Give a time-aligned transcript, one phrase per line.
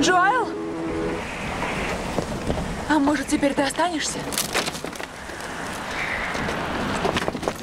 [0.00, 0.48] Джоэл?
[2.88, 4.18] А может, теперь ты останешься?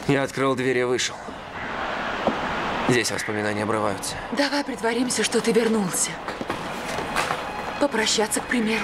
[0.08, 1.16] Я открыл дверь и вышел.
[2.90, 4.16] Здесь воспоминания обрываются.
[4.34, 6.12] Давай притворимся, что ты вернулся.
[7.80, 8.84] Попрощаться, к примеру.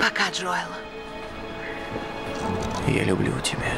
[0.00, 0.89] Пока, Джоэл.
[2.90, 3.72] Я люблю тебя.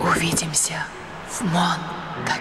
[0.00, 0.86] Увидимся
[1.28, 2.40] в Монтаке.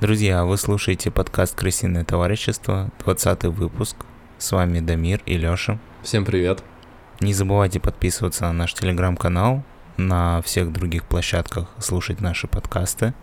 [0.00, 3.96] Друзья, вы слушаете подкаст «Крысиное товарищество», 20 выпуск.
[4.38, 5.80] С вами Дамир и Лёша.
[6.04, 6.62] Всем привет.
[7.18, 9.64] Не забывайте подписываться на наш телеграм-канал,
[9.96, 13.14] на всех других площадках слушать наши подкасты.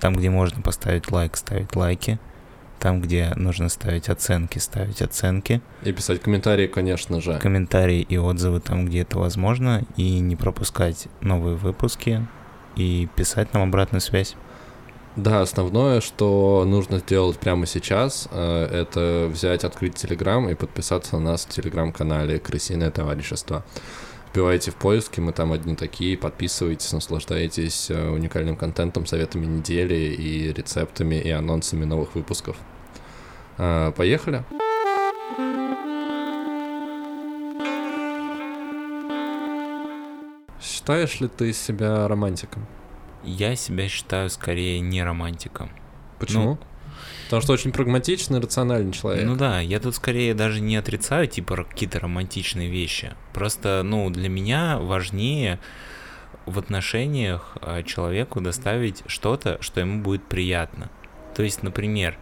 [0.00, 2.18] Там, где можно поставить лайк, ставить лайки.
[2.78, 5.60] Там, где нужно ставить оценки, ставить оценки.
[5.82, 7.38] И писать комментарии, конечно же.
[7.38, 9.84] Комментарии и отзывы там, где это возможно.
[9.96, 12.26] И не пропускать новые выпуски.
[12.76, 14.36] И писать нам обратную связь.
[15.16, 21.32] Да, основное, что нужно сделать прямо сейчас, э, это взять, открыть Телеграм и подписаться на
[21.32, 23.64] нас в Телеграм-канале «Крысиное товарищество».
[24.32, 30.52] Вбивайте в поиске, мы там одни такие, подписывайтесь, наслаждайтесь э, уникальным контентом, советами недели и
[30.52, 32.56] рецептами и анонсами новых выпусков.
[33.58, 34.44] Э, Поехали!
[40.60, 42.66] Считаешь ли ты себя романтиком?
[43.24, 45.70] Я себя считаю скорее не романтиком.
[46.20, 46.44] Почему?
[46.44, 46.58] Ну,
[47.24, 49.26] Потому что очень прагматичный, рациональный человек.
[49.26, 53.14] Ну да, я тут скорее даже не отрицаю, типа, какие-то романтичные вещи.
[53.32, 55.60] Просто, ну, для меня важнее
[56.46, 60.90] в отношениях а, человеку доставить что-то, что ему будет приятно.
[61.34, 62.18] То есть, например,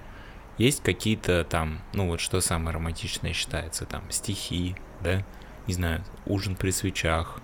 [0.58, 5.24] есть какие-то там, ну вот что самое романтичное считается, там, стихи, да,
[5.66, 7.40] не знаю, ужин при свечах,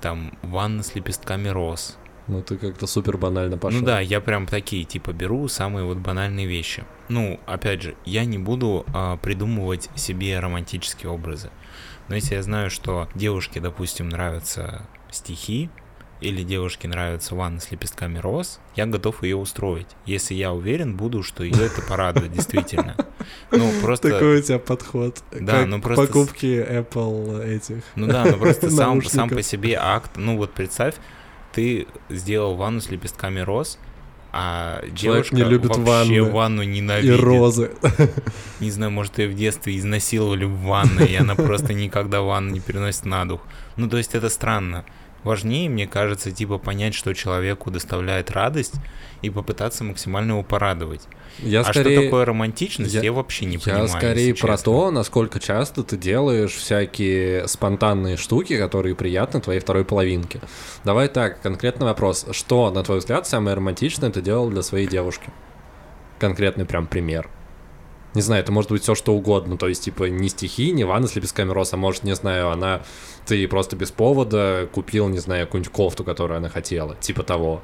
[0.00, 3.80] там, ванна с лепестками роз, Ну ты как-то супер банально пошел.
[3.80, 6.84] ну да, я прям такие типа беру самые вот банальные вещи.
[7.08, 11.50] Ну, опять же, я не буду а, придумывать себе романтические образы.
[12.08, 15.70] Но если я знаю, что девушке, допустим, нравятся стихи,
[16.20, 19.88] или девушке нравится ванна с лепестками роз, я готов ее устроить.
[20.06, 22.96] Если я уверен буду, что ее это порадует, действительно.
[23.50, 24.10] Ну, просто...
[24.10, 25.22] Такой у тебя подход.
[25.32, 27.82] Да, как ну просто покупке Apple этих.
[27.96, 30.12] Ну да, ну просто сам, сам по себе акт.
[30.16, 30.94] Ну вот представь,
[31.56, 33.78] ты сделал ванну с лепестками роз,
[34.30, 37.18] а девушка не любит вообще ванны ванну И ненавидит.
[37.18, 37.70] розы.
[38.60, 42.60] Не знаю, может, ее в детстве изнасиловали в ванной, и она просто никогда ванну не
[42.60, 43.40] переносит на дух.
[43.76, 44.84] Ну, то есть это странно.
[45.26, 48.74] Важнее, мне кажется, типа понять, что человеку доставляет радость,
[49.22, 51.02] и попытаться максимально его порадовать.
[51.40, 51.96] Я а скорее...
[51.96, 53.88] что такое романтичность, я, я- вообще не Я понимаю.
[53.88, 54.64] скорее если про честно.
[54.72, 60.40] то, насколько часто ты делаешь всякие спонтанные штуки, которые приятны твоей второй половинке.
[60.84, 62.26] Давай так, конкретный вопрос.
[62.30, 65.28] Что, на твой взгляд, самое романтичное ты делал для своей девушки?
[66.20, 67.28] Конкретный прям пример.
[68.16, 69.58] Не знаю, это может быть все что угодно.
[69.58, 72.80] То есть, типа, не стихи, не ванна с лепестками роз, а может, не знаю, она...
[73.26, 76.96] Ты просто без повода купил, не знаю, какую-нибудь кофту, которую она хотела.
[76.96, 77.60] Типа того.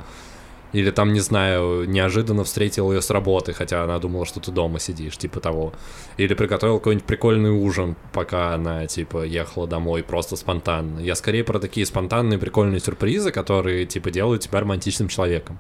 [0.75, 4.79] Или там, не знаю, неожиданно встретил ее с работы, хотя она думала, что ты дома
[4.79, 5.73] сидишь, типа того.
[6.19, 11.01] Или приготовил какой-нибудь прикольный ужин, пока она, типа, ехала домой, просто спонтанно.
[11.01, 15.59] Я скорее про такие спонтанные прикольные сюрпризы, которые, типа, делают тебя романтичным человеком.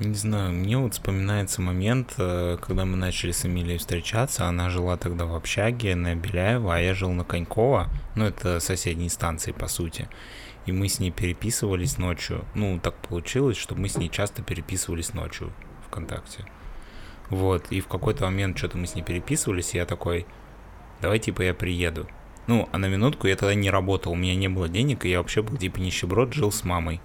[0.00, 4.46] Не знаю, мне вот вспоминается момент, э, когда мы начали с Эмилией встречаться.
[4.46, 7.90] Она жила тогда в общаге на Беляева, а я жил на Конькова.
[8.14, 10.08] Ну, это соседние станции, по сути.
[10.64, 12.46] И мы с ней переписывались ночью.
[12.54, 15.52] Ну, так получилось, что мы с ней часто переписывались ночью
[15.88, 16.46] ВКонтакте.
[17.28, 20.24] Вот, и в какой-то момент что-то мы с ней переписывались, и я такой,
[21.02, 22.08] давай, типа, я приеду.
[22.46, 25.18] Ну, а на минутку я тогда не работал, у меня не было денег, и я
[25.18, 27.02] вообще был, типа, нищеброд, жил с мамой.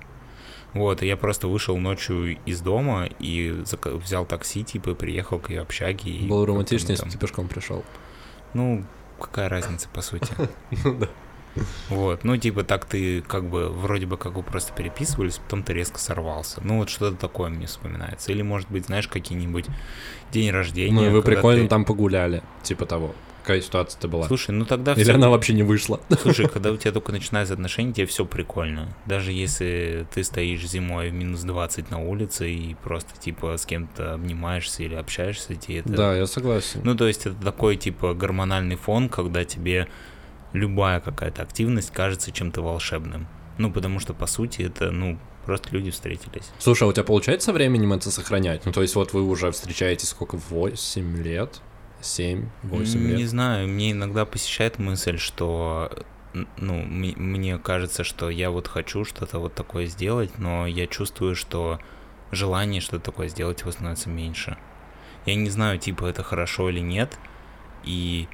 [0.76, 3.50] Вот, и я просто вышел ночью из дома и
[3.86, 6.12] взял такси, типа, приехал к ее общаге.
[6.12, 7.84] и Было романтично, если ты пешком пришел.
[8.54, 8.86] Ну,
[9.20, 10.28] какая разница, по сути.
[10.84, 11.08] Ну да.
[11.90, 15.72] Вот, ну, типа, так ты, как бы, вроде бы, как вы просто переписывались, потом ты
[15.72, 16.60] резко сорвался.
[16.62, 18.34] Ну, вот что-то такое мне вспоминается.
[18.34, 19.66] Или, может быть, знаешь, какие-нибудь
[20.34, 20.94] день рождения.
[20.94, 23.16] Ну и вы прикольно ты- там погуляли, типа того.
[23.46, 24.26] Какая ситуация-то была?
[24.26, 26.02] Слушай, ну тогда Или целом- она вообще не вышла?
[26.20, 28.98] Слушай, когда у тебя только начинаются отношения, тебе все прикольно.
[29.06, 34.16] Даже если ты стоишь зимой в минус 20 на улице и просто типа с кем-то
[34.16, 35.90] обнимаешься или общаешься, тебе это...
[35.90, 36.82] Да, я согласен.
[36.84, 39.90] Ну, то есть это такой типа гормональный фон, когда тебе
[40.54, 43.28] любая какая-то активность кажется чем-то волшебным.
[43.60, 46.50] Ну, потому что, по сути, это, ну, Просто люди встретились.
[46.58, 48.66] Слушай, а у тебя получается временем это сохранять?
[48.66, 51.62] Ну, то есть вот вы уже встречаетесь сколько, 8 лет?
[52.06, 53.18] 7, 8 лет?
[53.18, 55.92] Не знаю, мне иногда посещает мысль, что
[56.58, 61.80] ну, мне кажется, что я вот хочу что-то вот такое сделать, но я чувствую, что
[62.32, 64.58] желание что-то такое сделать его становится меньше.
[65.26, 67.18] Я не знаю, типа, это хорошо или нет,
[67.84, 68.28] и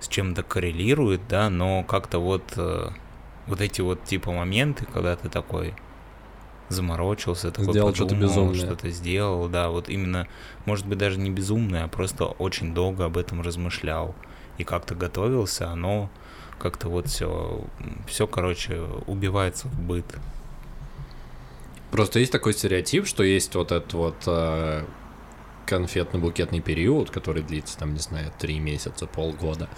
[0.00, 2.90] с чем это коррелирует, да, но как-то вот э,
[3.46, 5.74] вот эти вот типа моменты, когда ты такой
[6.74, 10.28] заморочился, такой сделал что-то безумное, что-то сделал, да, вот именно,
[10.66, 14.14] может быть, даже не безумное, а просто очень долго об этом размышлял
[14.58, 16.10] и как-то готовился, оно
[16.58, 17.64] как-то вот все,
[18.06, 20.06] все, короче, убивается в быт.
[21.90, 24.84] Просто есть такой стереотип, что есть вот этот вот э,
[25.66, 29.68] конфетно-букетный период, который длится, там, не знаю, три месяца, полгода,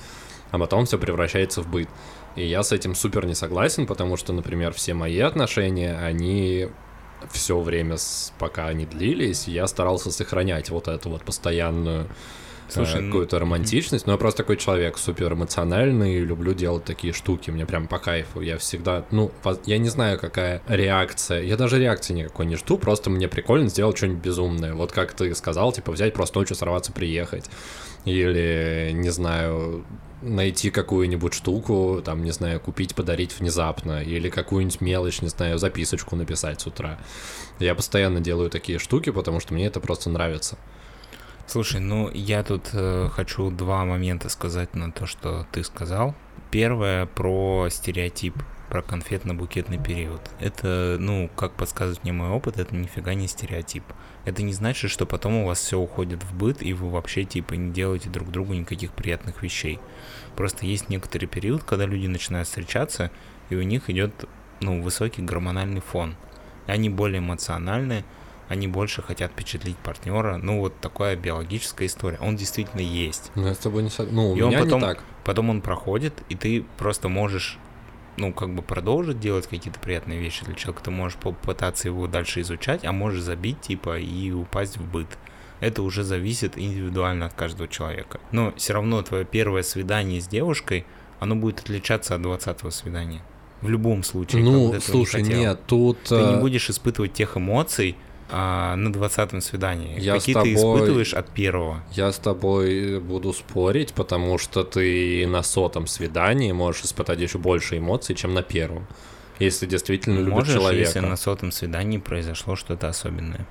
[0.50, 1.88] а потом все превращается в быт.
[2.37, 6.69] И я с этим супер не согласен, потому что, например, все мои отношения, они
[7.30, 7.96] все время,
[8.38, 12.08] пока они длились, я старался сохранять вот эту вот постоянную
[12.68, 14.06] Слушай, ну, какую-то романтичность.
[14.06, 18.40] Но я просто такой человек супер эмоциональный, люблю делать такие штуки, мне прям по кайфу.
[18.40, 19.30] Я всегда, ну,
[19.64, 21.42] я не знаю, какая реакция.
[21.42, 24.74] Я даже реакции никакой не жду, просто мне прикольно сделать что-нибудь безумное.
[24.74, 27.48] Вот как ты сказал, типа взять просто ночью сорваться, приехать.
[28.04, 29.84] Или, не знаю,
[30.22, 36.16] найти какую-нибудь штуку, там, не знаю, купить, подарить внезапно, или какую-нибудь мелочь, не знаю, записочку
[36.16, 36.98] написать с утра.
[37.58, 40.56] Я постоянно делаю такие штуки, потому что мне это просто нравится.
[41.48, 46.16] Слушай, ну я тут э, хочу два момента сказать на то, что ты сказал.
[46.50, 48.34] Первое про стереотип,
[48.69, 50.20] про конфетно-букетный период.
[50.40, 53.84] Это, ну, как подсказывает мне мой опыт, это нифига не стереотип.
[54.25, 57.54] Это не значит, что потом у вас все уходит в быт, и вы вообще, типа,
[57.54, 59.78] не делаете друг другу никаких приятных вещей.
[60.34, 63.12] Просто есть некоторый период, когда люди начинают встречаться,
[63.50, 64.25] и у них идет,
[64.60, 66.16] ну, высокий гормональный фон.
[66.66, 68.04] Они более эмоциональные,
[68.48, 70.37] они больше хотят впечатлить партнера.
[70.37, 72.19] Ну, вот такая биологическая история.
[72.20, 73.31] Он действительно есть.
[73.34, 74.16] Ну, я с тобой не согласен.
[74.16, 75.04] Ну, у и меня он потом, не так.
[75.25, 77.58] Потом он проходит, и ты просто можешь
[78.16, 82.40] ну, как бы продолжить делать какие-то приятные вещи для человека, ты можешь попытаться его дальше
[82.40, 85.08] изучать, а можешь забить, типа, и упасть в быт.
[85.60, 88.20] Это уже зависит индивидуально от каждого человека.
[88.31, 90.87] Но все равно твое первое свидание с девушкой,
[91.19, 93.22] оно будет отличаться от 20 свидания.
[93.62, 94.43] В любом случае.
[94.43, 95.98] Ну, слушай, не нет, тут...
[96.04, 97.96] Ты не э, будешь испытывать тех эмоций,
[98.28, 100.00] а, на двадцатом свидании?
[100.00, 101.82] Я Какие тобой, ты испытываешь от первого?
[101.93, 107.78] Я с тобой буду спорить, потому что ты на сотом свидании можешь испытать еще больше
[107.78, 108.87] эмоций, чем на первом.
[109.38, 110.87] Если действительно любишь Можешь, человека.
[110.87, 113.46] если на сотом свидании произошло что-то особенное.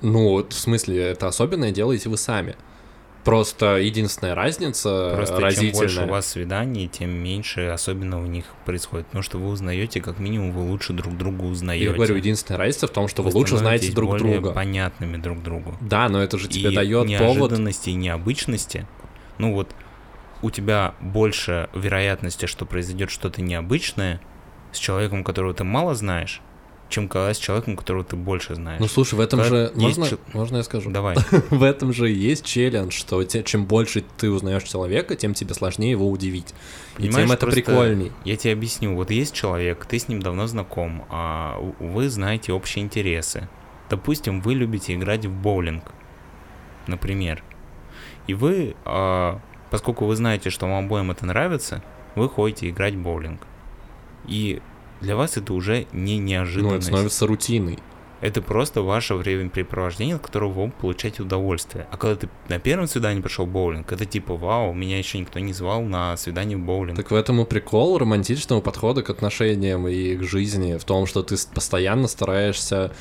[0.00, 2.56] Ну, в смысле, это особенное делаете вы сами.
[3.24, 5.72] Просто единственная разница Просто разительная.
[5.72, 9.06] чем больше у вас свиданий, тем меньше особенно в них происходит.
[9.06, 11.84] Потому что вы узнаете, как минимум, вы лучше друг друга узнаете.
[11.84, 14.52] Я говорю, единственная разница в том, что вы, вы лучше знаете друг более друга.
[14.52, 15.76] понятными друг другу.
[15.80, 18.86] Да, но это же тебе и дает неожиданности и необычности.
[19.38, 19.74] Ну вот,
[20.42, 24.20] у тебя больше вероятности, что произойдет что-то необычное
[24.72, 26.40] с человеком, которого ты мало знаешь,
[26.88, 28.80] чем когда с человеком, которого ты больше знаешь.
[28.80, 30.16] Ну слушай, в этом когда же можно, ч...
[30.32, 30.90] можно я скажу?
[30.90, 31.16] Давай.
[31.50, 35.90] в этом же есть челлендж, что те, чем больше ты узнаешь человека, тем тебе сложнее
[35.90, 36.54] его удивить.
[36.96, 38.12] Понимаешь, и тем это прикольней.
[38.24, 38.94] Я тебе объясню.
[38.94, 43.48] Вот есть человек, ты с ним давно знаком, а вы знаете общие интересы.
[43.90, 45.84] Допустим, вы любите играть в боулинг,
[46.86, 47.42] например.
[48.26, 49.40] И вы, а,
[49.70, 51.82] поскольку вы знаете, что вам обоим это нравится,
[52.14, 53.40] вы ходите играть в боулинг.
[54.26, 54.60] И
[55.00, 56.70] для вас это уже не неожиданность.
[56.70, 57.78] Ну, это становится рутиной.
[58.20, 61.86] Это просто ваше времяпрепровождение, от которого вы получаете удовольствие.
[61.92, 65.38] А когда ты на первом свидании пришел в боулинг, это типа, вау, меня еще никто
[65.38, 66.96] не звал на свидание в боулинг.
[66.96, 71.22] Так в этом и прикол романтичного подхода к отношениям и к жизни, в том, что
[71.22, 72.92] ты постоянно стараешься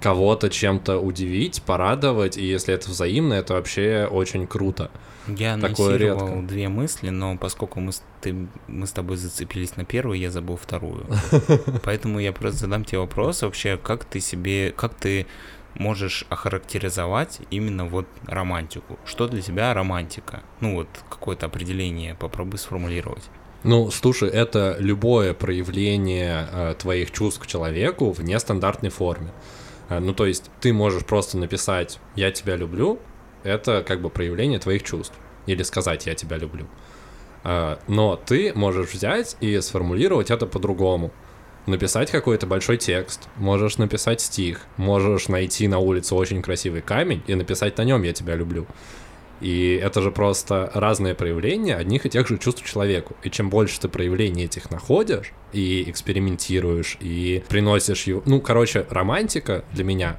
[0.00, 4.90] кого-то чем-то удивить, порадовать, и если это взаимно, это вообще очень круто.
[5.26, 6.42] Я Такое редко.
[6.42, 10.56] две мысли, но поскольку мы с, ты, мы с тобой зацепились на первую, я забыл
[10.56, 11.06] вторую.
[11.82, 15.26] Поэтому я просто задам тебе вопрос вообще, как ты себе, как ты
[15.74, 18.98] можешь охарактеризовать именно вот романтику?
[19.04, 20.42] Что для тебя романтика?
[20.60, 23.24] Ну вот какое-то определение попробуй сформулировать.
[23.64, 29.32] Ну, слушай, это любое проявление э, твоих чувств к человеку в нестандартной форме.
[29.88, 32.98] Э, ну, то есть ты можешь просто написать «я тебя люблю»,
[33.42, 35.14] это как бы проявление твоих чувств.
[35.46, 36.66] Или сказать «я тебя люблю».
[37.44, 41.12] А, но ты можешь взять и сформулировать это по-другому.
[41.66, 47.34] Написать какой-то большой текст, можешь написать стих, можешь найти на улице очень красивый камень и
[47.34, 48.66] написать на нем «я тебя люблю».
[49.40, 53.16] И это же просто разные проявления одних и тех же чувств человеку.
[53.22, 58.22] И чем больше ты проявлений этих находишь, и экспериментируешь, и приносишь его...
[58.26, 60.18] Ну, короче, романтика для меня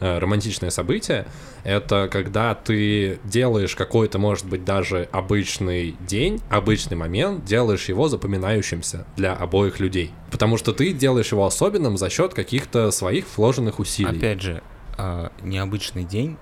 [0.00, 1.26] э, романтичное событие,
[1.64, 9.06] это когда ты делаешь какой-то, может быть, даже обычный день, обычный момент, делаешь его запоминающимся
[9.16, 10.12] для обоих людей.
[10.30, 14.16] Потому что ты делаешь его особенным за счет каких-то своих вложенных усилий.
[14.16, 14.62] Опять же,
[14.96, 16.36] а, необычный день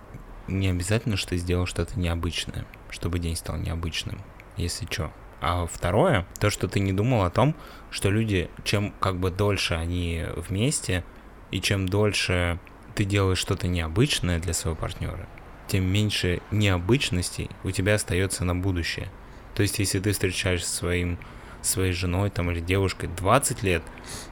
[0.48, 4.20] не обязательно, что ты сделал что-то необычное, чтобы день стал необычным,
[4.56, 5.12] если что.
[5.40, 7.54] А второе, то, что ты не думал о том,
[7.90, 11.04] что люди, чем как бы дольше они вместе,
[11.50, 12.58] и чем дольше
[12.94, 15.28] ты делаешь что-то необычное для своего партнера,
[15.68, 19.10] тем меньше необычностей у тебя остается на будущее.
[19.54, 21.18] То есть, если ты встречаешься своим
[21.62, 23.82] своей женой там или девушкой 20 лет,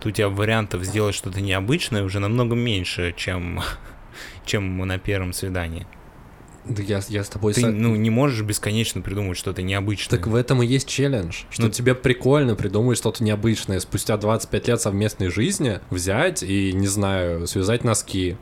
[0.01, 3.61] то у тебя вариантов сделать что-то необычное уже намного меньше, чем,
[4.45, 5.87] чем на первом свидании.
[6.65, 7.55] Да я, я с тобой...
[7.55, 10.19] Ты со- ну, не можешь бесконечно придумать что-то необычное.
[10.19, 13.81] Так в этом и есть челлендж, что Ну- тебе прикольно придумать что-то необычное.
[13.81, 18.37] Спустя 25 лет совместной жизни взять и, не знаю, связать носки.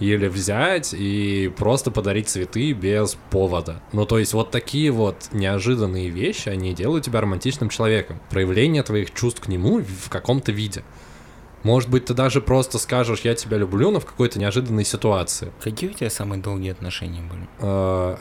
[0.00, 3.80] Или взять и просто подарить цветы без повода.
[3.92, 8.20] Ну, то есть вот такие вот неожиданные вещи, они делают тебя романтичным человеком.
[8.28, 10.82] Проявление твоих чувств к нему в каком-то виде.
[11.64, 15.52] Может быть, ты даже просто скажешь «я тебя люблю», но в какой-то неожиданной ситуации.
[15.62, 17.48] Какие у тебя самые долгие отношения были?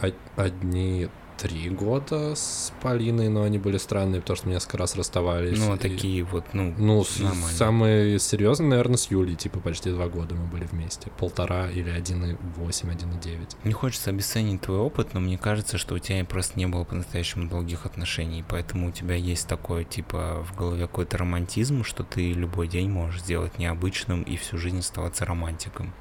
[0.01, 4.95] Од- Одни три года с Полиной, но они были странные, потому что мы несколько раз
[4.95, 5.57] расставались.
[5.59, 7.21] Ну, И- такие вот, ну, Ну, с-
[7.55, 11.09] самые серьезные, наверное, с Юлей, типа почти два года мы были вместе.
[11.17, 13.57] Полтора или 1,8, 1,9.
[13.63, 17.49] Не хочется обесценить твой опыт, но мне кажется, что у тебя просто не было по-настоящему
[17.49, 22.67] долгих отношений, поэтому у тебя есть такой, типа, в голове какой-то романтизм, что ты любой
[22.67, 25.93] день можешь сделать необычным и всю жизнь оставаться романтиком.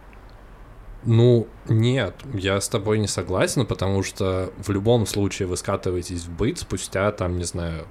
[1.05, 6.31] Ну, нет, я с тобой не согласен, потому что в любом случае вы скатываетесь в
[6.31, 7.87] быт спустя, там, не знаю,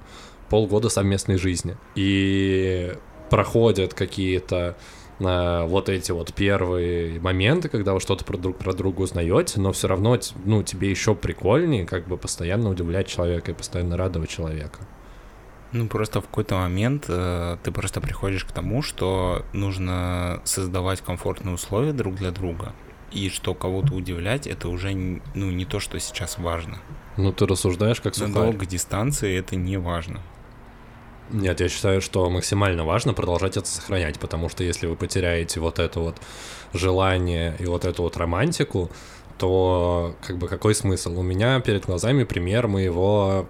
[0.48, 1.76] полгода совместной жизни.
[1.94, 2.94] И
[3.28, 4.76] проходят какие-то
[5.18, 9.72] э, вот эти вот первые моменты, когда вы что-то про друг про друга узнаете, но
[9.72, 14.80] все равно, ну, тебе еще прикольнее как бы постоянно удивлять человека и постоянно радовать человека.
[15.72, 21.54] Ну, просто в какой-то момент э, ты просто приходишь к тому, что нужно создавать комфортные
[21.54, 22.74] условия друг для друга.
[23.12, 26.78] И что кого-то удивлять, это уже ну, не то, что сейчас важно.
[27.16, 28.42] Ну, ты рассуждаешь как На сухарь.
[28.42, 30.22] долгой дистанции это не важно.
[31.30, 35.78] Нет, я считаю, что максимально важно продолжать это сохранять, потому что если вы потеряете вот
[35.78, 36.16] это вот
[36.74, 38.90] желание и вот эту вот романтику,
[39.38, 41.18] то как бы какой смысл?
[41.18, 43.48] У меня перед глазами пример моего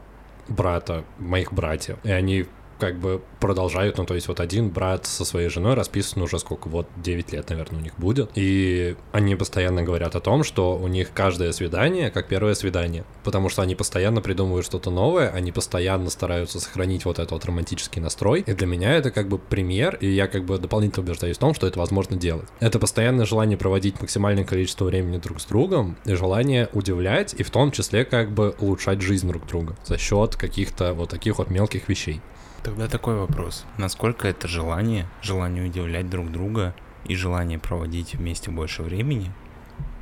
[0.48, 2.46] брата, моих братьев, и они
[2.82, 6.66] как бы продолжают, ну, то есть вот один брат со своей женой расписан уже сколько,
[6.66, 10.88] вот 9 лет, наверное, у них будет, и они постоянно говорят о том, что у
[10.88, 16.10] них каждое свидание как первое свидание, потому что они постоянно придумывают что-то новое, они постоянно
[16.10, 20.08] стараются сохранить вот этот вот романтический настрой, и для меня это как бы пример, и
[20.08, 22.48] я как бы дополнительно убеждаюсь в том, что это возможно делать.
[22.58, 27.50] Это постоянное желание проводить максимальное количество времени друг с другом, и желание удивлять, и в
[27.52, 31.88] том числе как бы улучшать жизнь друг друга за счет каких-то вот таких вот мелких
[31.88, 32.20] вещей.
[32.62, 33.64] Тогда такой вопрос.
[33.76, 39.32] Насколько это желание, желание удивлять друг друга и желание проводить вместе больше времени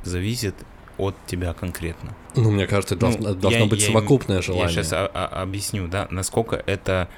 [0.03, 0.55] зависит
[0.97, 2.15] от тебя конкретно?
[2.35, 4.67] Ну, мне кажется, это Ну, должно, должно я- быть я совокупное желание.
[4.67, 7.09] Я сейчас объясню, да, насколько это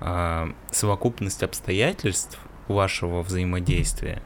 [0.00, 2.38] а, совокупность обстоятельств
[2.68, 4.22] вашего взаимодействия,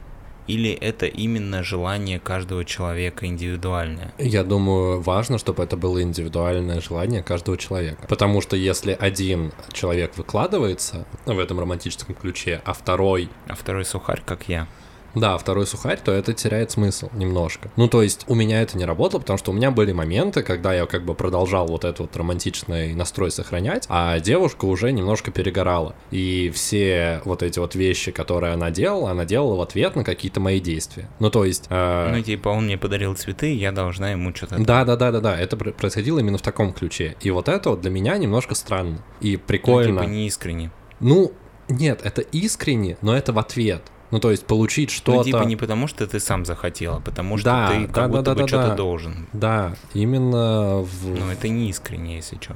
[0.47, 4.13] или это именно желание каждого человека индивидуальное?
[4.17, 8.05] Я думаю, важно, чтобы это было индивидуальное желание каждого человека.
[8.07, 14.21] Потому что если один человек выкладывается в этом романтическом ключе, а второй А второй сухарь,
[14.25, 14.67] как я.
[15.15, 17.71] Да, второй сухарь, то это теряет смысл немножко.
[17.75, 20.73] Ну, то есть у меня это не работало, потому что у меня были моменты, когда
[20.73, 25.95] я как бы продолжал вот этот вот романтичный настрой сохранять, а девушка уже немножко перегорала.
[26.11, 30.39] И все вот эти вот вещи, которые она делала, она делала в ответ на какие-то
[30.39, 31.09] мои действия.
[31.19, 31.65] Ну, то есть...
[31.69, 34.57] э, Ну, типа, он мне подарил цветы, я должна ему что-то...
[34.59, 37.15] да, да, да, да, да, это пр- происходило именно в таком ключе.
[37.21, 38.97] И вот это вот для меня немножко странно.
[39.21, 40.01] И Ну, прикольно.
[40.01, 40.71] типа, не искренне.
[40.99, 41.31] Ну,
[41.69, 43.81] нет, это искренне, но это в ответ.
[44.11, 45.17] Ну, то есть получить что-то...
[45.19, 47.95] Ну, типа, не потому, что ты сам захотел, а потому что Да, ты да, как
[47.95, 48.75] да, будто да, бы да, что-то да.
[48.75, 49.27] должен.
[49.33, 51.07] Да, именно в...
[51.19, 52.55] Но это не искренне, если что.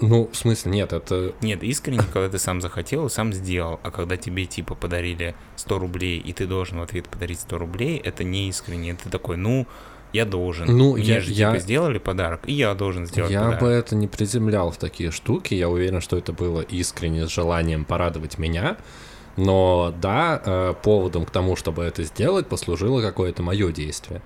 [0.00, 1.32] Ну, в смысле, нет, это...
[1.42, 6.18] Нет, искренне, когда ты сам захотел сам сделал, а когда тебе типа подарили 100 рублей,
[6.18, 8.90] и ты должен в ответ подарить 100 рублей, это не искренне.
[8.92, 9.66] Это такой, ну,
[10.12, 10.66] я должен.
[10.76, 13.60] Ну, Мне я- же я- типа сделали подарок, и я должен сделать Я подарок.
[13.60, 15.54] бы это не приземлял в такие штуки.
[15.54, 18.76] Я уверен, что это было искренне с желанием порадовать меня.
[19.36, 24.20] Но да, э, поводом к тому, чтобы это сделать, послужило какое-то мое действие.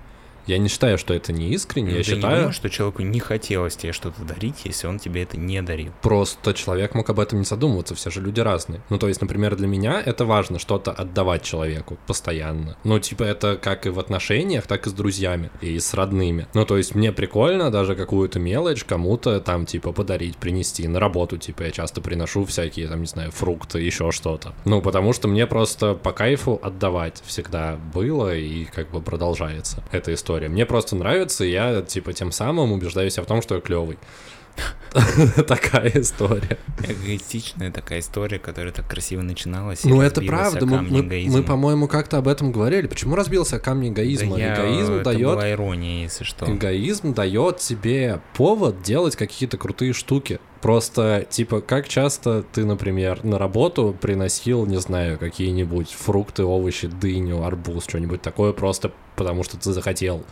[0.47, 3.01] Я не считаю, что это не искренне, Ну, я ты не считаю, думаешь, что человеку
[3.03, 5.91] не хотелось тебе что-то дарить, если он тебе это не дарил?
[6.01, 8.81] просто человек мог об этом не задумываться, все же люди разные.
[8.89, 12.77] Ну, то есть, например, для меня это важно что-то отдавать человеку постоянно.
[12.83, 16.47] Ну, типа, это как и в отношениях, так и с друзьями, и с родными.
[16.53, 21.37] Ну, то есть, мне прикольно даже какую-то мелочь кому-то там, типа, подарить, принести на работу,
[21.37, 24.53] типа, я часто приношу всякие, там, не знаю, фрукты, еще что-то.
[24.65, 30.13] Ну, потому что мне просто по кайфу отдавать всегда было и как бы продолжается эта
[30.13, 30.36] история.
[30.45, 33.97] Мне просто нравится, и я, типа, тем самым убеждаю себя в том, что я клевый.
[35.47, 36.57] Такая история.
[36.81, 39.83] Эгоистичная такая история, которая так красиво начиналась.
[39.83, 40.65] Ну, это правда.
[40.65, 42.87] Мы, мы- по-моему, как-то об этом говорили.
[42.87, 44.37] Почему разбился камень Да эгоизма?
[44.37, 46.51] я- Эгоизм это дает была ирония, если что.
[46.51, 50.39] Эгоизм дает тебе повод делать какие-то крутые штуки.
[50.61, 57.43] Просто, типа, как часто ты, например, на работу приносил, не знаю, какие-нибудь фрукты, овощи, дыню,
[57.43, 60.23] арбуз, что-нибудь такое, просто потому что ты захотел.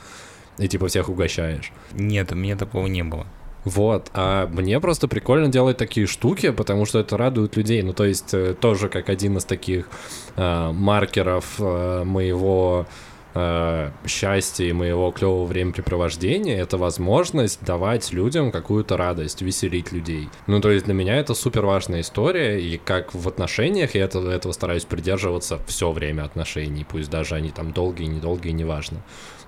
[0.58, 1.72] И, типа, всех угощаешь.
[1.94, 3.28] Нет, у меня такого не было.
[3.66, 7.82] Вот, а мне просто прикольно делать такие штуки, потому что это радует людей.
[7.82, 9.90] Ну, то есть, э, тоже как один из таких
[10.36, 12.86] э, маркеров э, моего
[13.34, 20.30] э, счастья и моего клевого времяпрепровождения, это возможность давать людям какую-то радость, веселить людей.
[20.46, 24.20] Ну, то есть для меня это супер важная история, и как в отношениях я это,
[24.30, 29.02] этого стараюсь придерживаться все время отношений, пусть даже они там долгие, недолгие, неважно.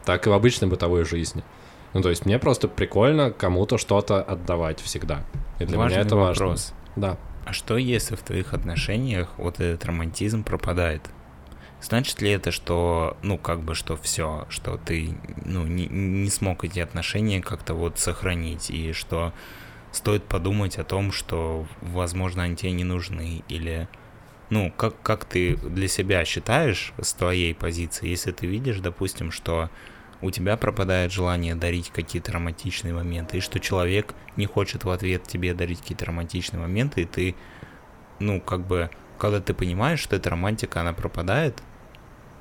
[0.05, 1.43] Так и в обычной бытовой жизни.
[1.93, 5.23] Ну, то есть мне просто прикольно кому-то что-то отдавать всегда.
[5.59, 6.45] И для Важный меня это важно.
[6.45, 6.73] вопрос.
[6.95, 7.17] Да.
[7.45, 11.01] А что если в твоих отношениях вот этот романтизм пропадает?
[11.81, 15.15] Значит ли это, что, ну, как бы, что все, что ты,
[15.45, 19.31] ну, не, не смог эти отношения как-то вот сохранить, и что
[19.91, 23.87] стоит подумать о том, что, возможно, они тебе не нужны, или,
[24.49, 29.69] ну, как, как ты для себя считаешь с твоей позиции, если ты видишь, допустим, что
[30.21, 35.23] у тебя пропадает желание дарить какие-то романтичные моменты, и что человек не хочет в ответ
[35.23, 37.35] тебе дарить какие-то романтичные моменты, и ты,
[38.19, 41.61] ну, как бы, когда ты понимаешь, что эта романтика, она пропадает,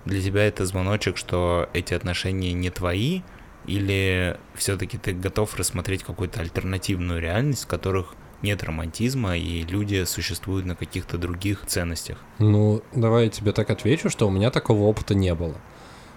[0.05, 3.23] для тебя это звоночек, что эти отношения не твои,
[3.67, 10.67] или все-таки ты готов рассмотреть какую-то альтернативную реальность, в которых нет романтизма, и люди существуют
[10.67, 12.19] на каких-то других ценностях.
[12.39, 15.57] Ну, давай я тебе так отвечу, что у меня такого опыта не было.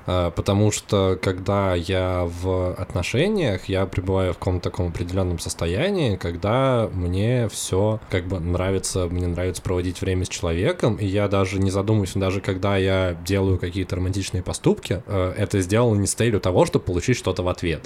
[0.05, 6.89] А, Потому что когда я в отношениях, я пребываю в каком-то таком определенном состоянии, когда
[6.93, 11.71] мне все как бы нравится, мне нравится проводить время с человеком, и я даже не
[11.71, 16.65] задумываюсь, даже когда я делаю какие-то романтичные поступки, э, это сделано не с целью того,
[16.65, 17.81] чтобы получить что-то в ответ.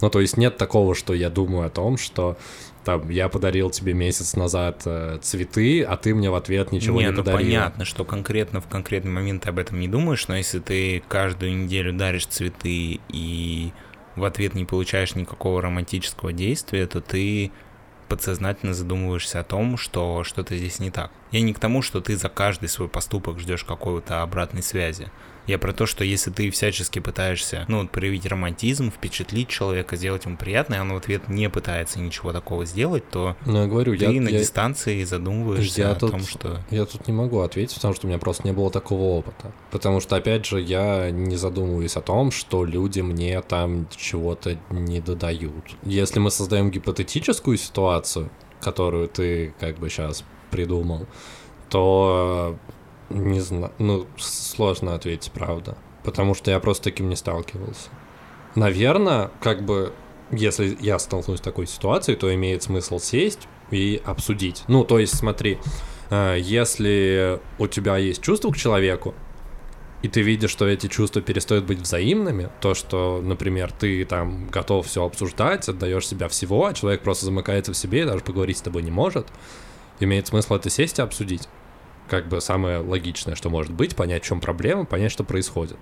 [0.00, 2.36] Ну, то есть нет такого, что я думаю о том, что
[2.84, 7.06] там я подарил тебе месяц назад э, цветы, а ты мне в ответ ничего не,
[7.06, 7.40] не, ну подарил.
[7.40, 11.56] понятно, что конкретно в конкретный момент ты об этом не думаешь, но если ты каждую
[11.56, 13.72] неделю даришь цветы и
[14.16, 17.50] в ответ не получаешь никакого романтического действия, то ты
[18.08, 21.10] подсознательно задумываешься о том, что что-то здесь не так.
[21.32, 25.10] Я не к тому, что ты за каждый свой поступок ждешь какой-то обратной связи.
[25.46, 30.24] Я про то, что если ты всячески пытаешься, ну, вот, проявить романтизм, впечатлить человека, сделать
[30.24, 33.96] ему приятно, и он в ответ не пытается ничего такого сделать, то Ну, я говорю,
[33.96, 36.60] ты я, на я, дистанции задумываешься я о тут- том, что...
[36.70, 39.52] я тут не могу ответить, потому что у меня просто не было такого опыта.
[39.70, 45.00] Потому что, опять же, я не задумываюсь о том, что люди мне там чего-то не
[45.00, 45.76] додают.
[45.82, 48.30] Если мы создаем гипотетическую ситуацию,
[48.60, 51.06] которую ты как бы сейчас придумал,
[51.68, 52.56] то
[53.10, 55.76] не знаю, ну, сложно ответить, правда.
[56.02, 57.88] Потому что я просто таким не сталкивался.
[58.54, 59.92] Наверное, как бы,
[60.30, 64.64] если я столкнусь с такой ситуацией, то имеет смысл сесть и обсудить.
[64.68, 65.58] Ну, то есть, смотри,
[66.10, 69.14] э, если у тебя есть чувство к человеку,
[70.02, 74.86] и ты видишь, что эти чувства перестают быть взаимными, то, что, например, ты там готов
[74.86, 78.60] все обсуждать, отдаешь себя всего, а человек просто замыкается в себе и даже поговорить с
[78.60, 79.26] тобой не может,
[80.00, 81.48] имеет смысл это сесть и обсудить.
[82.08, 85.78] Как бы самое логичное, что может быть, понять, в чем проблема, понять, что происходит.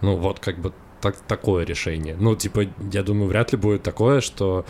[0.00, 2.16] Ну, вот как бы так, такое решение.
[2.18, 4.64] Ну, типа, я думаю, вряд ли будет такое, что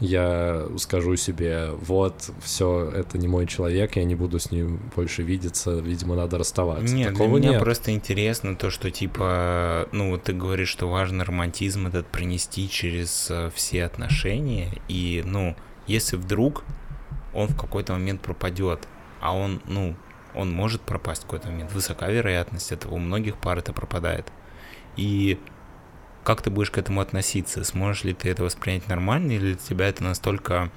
[0.00, 5.22] я скажу себе, вот, все, это не мой человек, я не буду с ним больше
[5.22, 6.92] видеться, видимо, надо расставаться.
[6.92, 7.60] Нет, Такого для меня нет.
[7.60, 13.28] просто интересно то, что типа, ну вот ты говоришь, что важно романтизм этот пронести через
[13.30, 15.54] э, все отношения, и ну,
[15.86, 16.64] если вдруг
[17.32, 18.80] он в какой-то момент пропадет,
[19.20, 19.94] а он, ну,
[20.34, 24.30] он может пропасть в какой-то момент, высока вероятность этого, у многих пар это пропадает.
[24.96, 25.38] И
[26.24, 27.64] как ты будешь к этому относиться?
[27.64, 30.70] Сможешь ли ты это воспринять нормально, или для тебя это настолько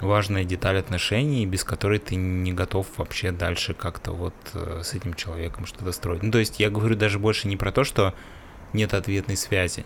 [0.00, 5.14] важная деталь отношений, без которой ты не готов вообще дальше как-то вот э, с этим
[5.14, 6.22] человеком что-то строить.
[6.22, 8.14] Ну, то есть я говорю даже больше не про то, что
[8.72, 9.84] нет ответной связи.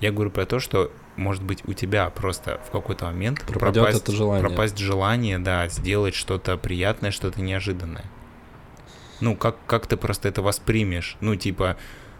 [0.00, 4.02] Я говорю про то, что, может быть, у тебя просто в какой-то момент Пропадет пропасть,
[4.02, 4.46] это желание.
[4.48, 8.04] пропасть желание, да, сделать что-то приятное, что-то неожиданное.
[9.20, 11.16] Ну, как, как ты просто это воспримешь?
[11.20, 11.76] Ну, типа,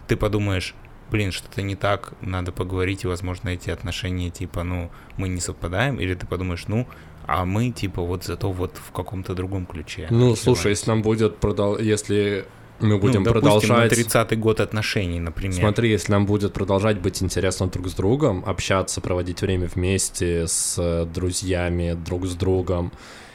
[0.07, 0.75] ты подумаешь,
[1.09, 5.99] блин, что-то не так, надо поговорить, и, возможно, эти отношения, типа, ну, мы не совпадаем,
[5.99, 6.87] или ты подумаешь, ну,
[7.27, 10.07] а мы, типа, вот зато вот в каком-то другом ключе.
[10.09, 11.77] Ну, слушай, если нам будет продол...
[11.77, 12.45] если
[12.79, 13.93] мы Ну, будем допустим, на продолжать...
[13.93, 15.59] 30-й год отношений, например.
[15.59, 20.75] Смотри, если нам будет продолжать быть интересно друг с другом, общаться, проводить время вместе с
[20.79, 22.91] э, друзьями, друг с другом,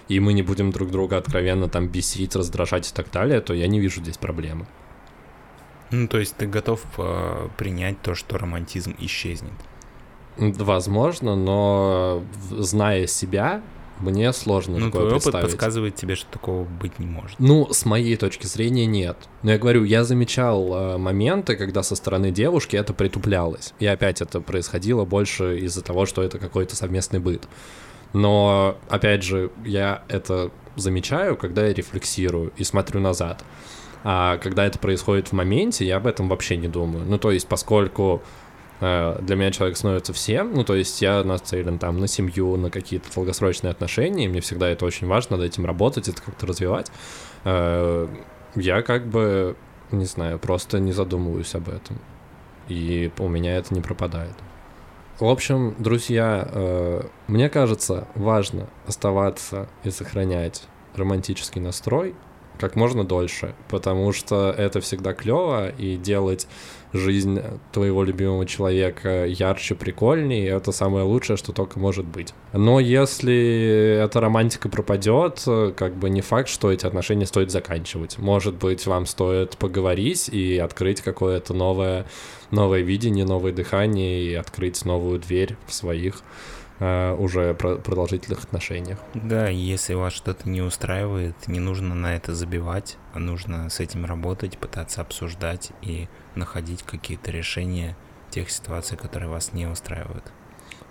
[0.09, 3.67] и мы не будем друг друга откровенно там бесить, раздражать и так далее, то я
[3.67, 4.67] не вижу здесь проблемы.
[5.91, 9.53] Ну, то есть ты готов э, принять то, что романтизм исчезнет.
[10.37, 13.63] Возможно, но зная себя,
[14.01, 15.51] мне сложно Ну, такое твой опыт представить.
[15.53, 17.39] подсказывает тебе, что такого быть не может.
[17.39, 19.17] Ну, с моей точки зрения, нет.
[19.43, 23.73] Но я говорю, я замечал э, моменты, когда со стороны девушки это притуплялось.
[23.79, 27.49] И опять это происходило больше из-за того, что это какой-то совместный быт.
[28.17, 33.45] Но, опять же, я это замечаю, когда я рефлексирую и смотрю назад.
[34.05, 37.05] А когда это происходит в моменте, я об этом вообще не думаю.
[37.05, 38.23] Ну, то есть, поскольку
[38.81, 42.71] э, для меня человек становится всем, ну, то есть я нацелен там на семью, на
[42.71, 46.91] какие-то долгосрочные отношения, и мне всегда это очень важно, над этим работать, это как-то развивать.
[47.45, 48.09] Э,
[48.55, 49.57] Я как бы,
[49.93, 51.99] не знаю, просто не задумываюсь об этом.
[52.69, 54.35] И у меня это не пропадает.
[55.19, 62.15] В общем, друзья, э, мне кажется, важно оставаться и сохранять романтический настрой
[62.59, 66.47] как можно дольше, потому что это всегда клево, и делать
[66.93, 67.41] жизнь
[67.73, 72.33] твоего любимого человека ярче, прикольнее, это самое лучшее, что только может быть.
[72.53, 75.43] Но если эта романтика пропадет,
[75.77, 78.19] как бы не факт, что эти отношения стоит заканчивать.
[78.19, 82.07] Может быть, вам стоит поговорить и открыть какое-то новое,
[82.51, 86.23] новое видение, новое дыхание и открыть новую дверь в своих
[86.79, 88.99] э, уже про- продолжительных отношениях.
[89.15, 94.05] Да, если вас что-то не устраивает, не нужно на это забивать, а нужно с этим
[94.05, 97.97] работать, пытаться обсуждать и находить какие-то решения
[98.31, 100.25] тех ситуаций, которые вас не устраивают.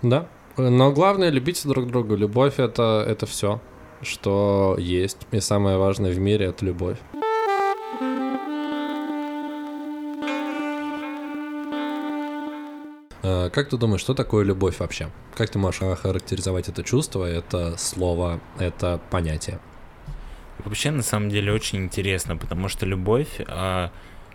[0.02, 0.28] Да.
[0.56, 2.14] Но главное любите друг друга.
[2.14, 3.60] Любовь это, это все,
[4.02, 5.18] что есть.
[5.30, 6.98] И самое важное в мире это любовь.
[13.50, 15.10] Как ты думаешь, что такое любовь вообще?
[15.34, 19.58] Как ты можешь охарактеризовать это чувство, это слово, это понятие?
[20.64, 23.90] Вообще, на самом деле, очень интересно, потому что любовь, а,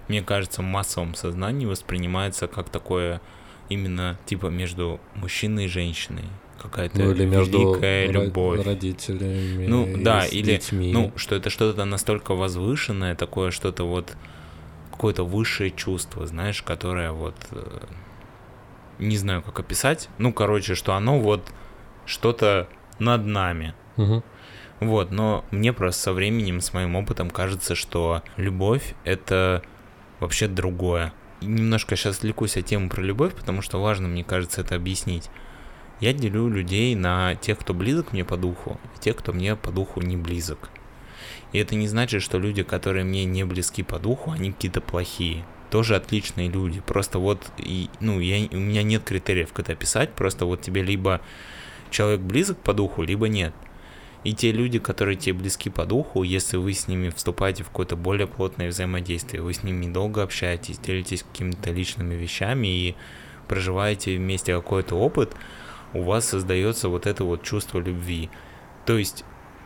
[0.08, 3.22] мне кажется, в массовом сознании воспринимается как такое
[3.70, 6.26] именно типа между мужчиной и женщиной.
[6.62, 8.64] Какая-то Ну или между великая любовь.
[8.64, 10.92] родителями, Ну да, или детьми.
[10.94, 14.16] ну, что это что-то настолько возвышенное, такое что-то вот
[14.92, 17.80] какое-то высшее чувство, знаешь, которое вот э,
[19.02, 20.10] не знаю, как описать.
[20.18, 21.52] Ну, короче, что оно вот
[22.06, 23.74] что-то над нами.
[23.98, 24.24] Мгм.
[24.80, 29.62] Вот, но мне просто со временем, с моим опытом кажется, что любовь— это
[30.20, 31.14] вообще другое.
[31.40, 35.30] И немножко сейчас отвлекусь от темы про любовь, потому что важно, мне кажется, это объяснить.
[36.00, 39.72] Я делю людей на тех, кто близок мне по духу, и тех, кто мне по
[39.72, 40.70] духу не близок.
[41.52, 45.46] И это не значит, что люди, которые мне не близки по духу, они какие-то плохие.
[45.72, 46.82] Тоже отличные люди.
[46.82, 50.14] Просто вот, и, ну, я, у меня нет критериев, как это описать.
[50.14, 51.22] Просто вот тебе либо
[51.90, 53.54] человек близок по духу, либо нет.
[54.24, 57.96] И те люди, которые тебе близки по духу, если вы с ними вступаете в какое-то
[57.96, 62.96] более плотное взаимодействие, вы с ними долго общаетесь, делитесь какими-то личными вещами и
[63.48, 65.36] проживаете вместе какой-то опыт,
[65.94, 68.30] у вас создается вот это вот чувство любви.
[68.86, 69.26] То есть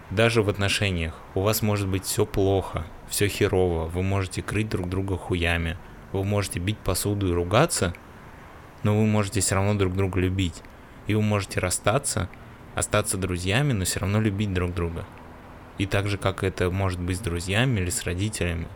[0.09, 4.87] даже в отношениях у вас может быть все плохо, все херово, вы можете крыть друг
[4.87, 5.77] друга хуями,
[6.17, 7.93] вы можете бить посуду и ругаться,
[8.83, 10.61] но вы можете все равно друг друга любить.
[11.07, 12.29] И вы можете расстаться,
[12.75, 15.05] остаться друзьями, но все равно любить друг друга.
[15.77, 18.67] И так же, как это может быть с друзьями или с родителями.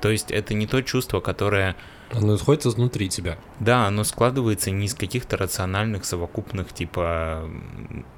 [0.00, 1.76] То есть это не то чувство, которое,
[2.12, 3.38] Оно исходит изнутри тебя.
[3.60, 7.48] да, оно складывается не из каких-то рациональных, совокупных, типа,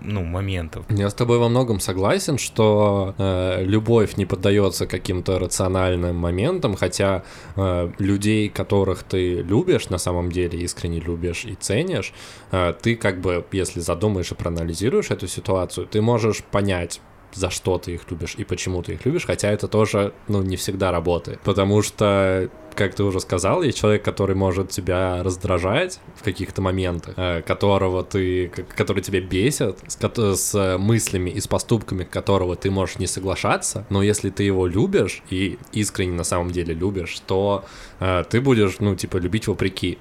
[0.01, 0.85] ну, моментов.
[0.91, 7.23] Я с тобой во многом согласен, что э, любовь не поддается каким-то рациональным моментам, хотя
[7.57, 12.13] э, людей, которых ты любишь, на самом деле искренне любишь и ценишь,
[12.53, 17.01] э, ты как бы, если задумаешь и проанализируешь эту ситуацию, ты можешь понять,
[17.35, 20.57] за что ты их любишь и почему ты их любишь, хотя это тоже, ну, не
[20.57, 21.41] всегда работает.
[21.41, 27.15] Потому что, как ты уже сказал, есть человек, который может тебя раздражать в каких-то моментах,
[27.17, 32.99] э, которого ты, который тебя бесит, с, с мыслями и с поступками которого ты можешь
[32.99, 37.65] не соглашаться, но если ты его любишь и искренне на самом деле любишь, то
[38.01, 39.99] э, ты будешь, ну, типа, любить вопреки.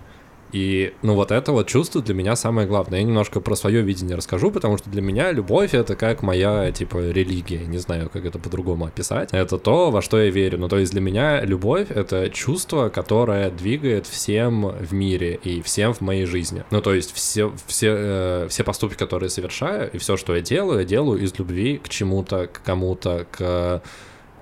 [0.52, 3.00] И, ну, вот это вот чувство для меня самое главное.
[3.00, 6.98] Я немножко про свое видение расскажу, потому что для меня любовь— это как моя, типа,
[7.10, 7.66] религия.
[7.66, 9.30] Не знаю, как это по-другому описать.
[9.32, 10.58] Это то, во что я верю.
[10.60, 15.94] Ну, то есть для меня любовь— это чувство, которое двигает всем в мире и всем
[15.94, 16.64] в моей жизни.
[16.72, 20.80] Ну, то есть все, все, э, все поступки, которые совершаю, и все, что я делаю,
[20.80, 23.82] я делаю из любви к чему-то, к кому-то, к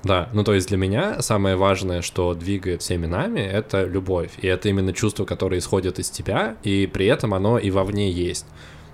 [0.05, 4.29] да, ну то есть для меня самое важное, что двигает всеми нами, это любовь.
[4.37, 8.45] И это именно чувство, которое исходит из тебя, и при этом оно и вовне есть.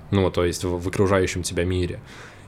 [0.09, 1.99] Ну, то есть в, в окружающем тебя мире.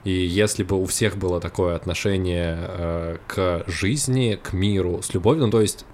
[0.04, 5.46] И если бы у всех было такое отношение э, к жизни, к миру, с любовью,
[5.46, 5.86] ну то есть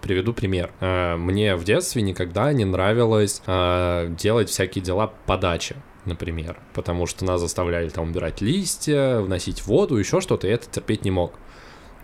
[0.00, 0.70] Приведу пример.
[0.80, 7.04] Э, мне в детстве никогда не нравилось э, делать всякие дела по даче например, потому
[7.06, 11.34] что нас заставляли там убирать листья, вносить воду, еще что-то, и это терпеть не мог.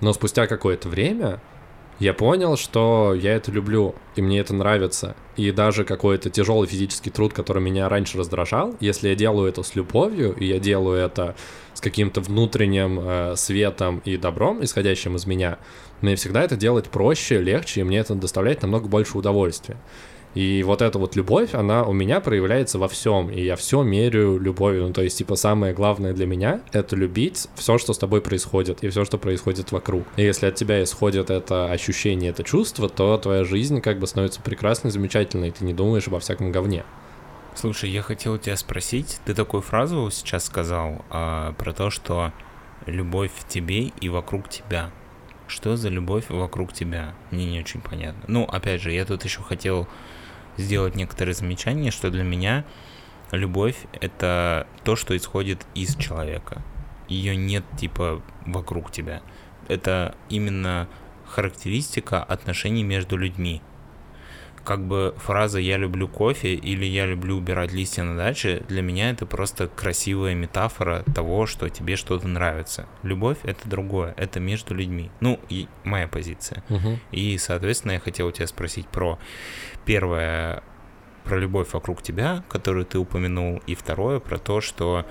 [0.01, 1.41] Но спустя какое-то время
[2.01, 5.15] я понял, что я это люблю, и мне это нравится.
[5.37, 9.77] И даже какой-то тяжелый физический труд, который меня раньше раздражал, если я делаю это с
[9.77, 11.37] любовью, и я делаю это
[11.73, 15.59] с каким-то внутренним э, светом и добром, исходящим из меня,
[16.01, 19.77] мне всегда это делать проще, легче, и мне это доставляет намного больше удовольствия.
[20.35, 24.39] И вот эта вот любовь, она у меня проявляется во всем, и я все меряю
[24.39, 24.89] любовью.
[24.89, 28.83] Ну, то есть, типа, самое главное для меня— это любить все, что с тобой происходит,
[28.83, 30.05] и все, что происходит вокруг.
[30.17, 34.41] И если от тебя исходит это ощущение, это чувство, то твоя жизнь как бы становится
[34.41, 36.85] прекрасной, замечательной, и ты не думаешь обо всяком говне.
[37.55, 42.33] Слушай, я хотел тебя спросить, ты такую фразу сейчас сказал а, про то, что
[42.87, 44.91] любовь в тебе и вокруг тебя.
[45.47, 47.15] Что за любовь вокруг тебя?
[47.31, 48.25] Мне не очень понятно.
[48.27, 49.87] Ну, опять же, я тут еще хотел
[50.57, 52.65] сделать некоторые замечания, что для меня
[53.31, 56.63] любовь— это то, что исходит из человека.
[57.09, 59.23] Ее нет типа вокруг тебя.
[59.69, 60.89] Это именно
[61.27, 63.63] характеристика отношений между людьми
[64.65, 69.11] как бы фраза «я люблю кофе» или «я люблю убирать листья на даче» для меня
[69.11, 72.87] это просто красивая метафора того, что тебе что-то нравится.
[73.03, 75.11] Любовь— это другое, это между людьми.
[75.21, 76.65] Ну, и моя позиция.
[76.71, 76.99] Угу.
[77.13, 79.19] И, соответственно, я хотел у тебя спросить про
[79.85, 80.63] первое,
[81.25, 85.07] про любовь вокруг тебя, которую ты упомянул, и второе, про то, что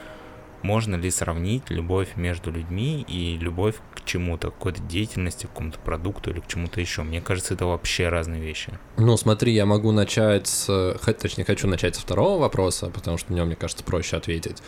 [0.63, 6.39] можно ли сравнить любовь между людьми и любовь чему-то, какой-то деятельности, к какому-то продукту или
[6.39, 7.03] к чему-то еще?
[7.03, 8.77] Мне кажется, это вообще разные вещи.
[8.97, 10.95] Ну, смотри, я могу начать с...
[11.19, 14.61] Точнее, хочу начать со второго вопроса, потому что мне, мне кажется, проще ответить,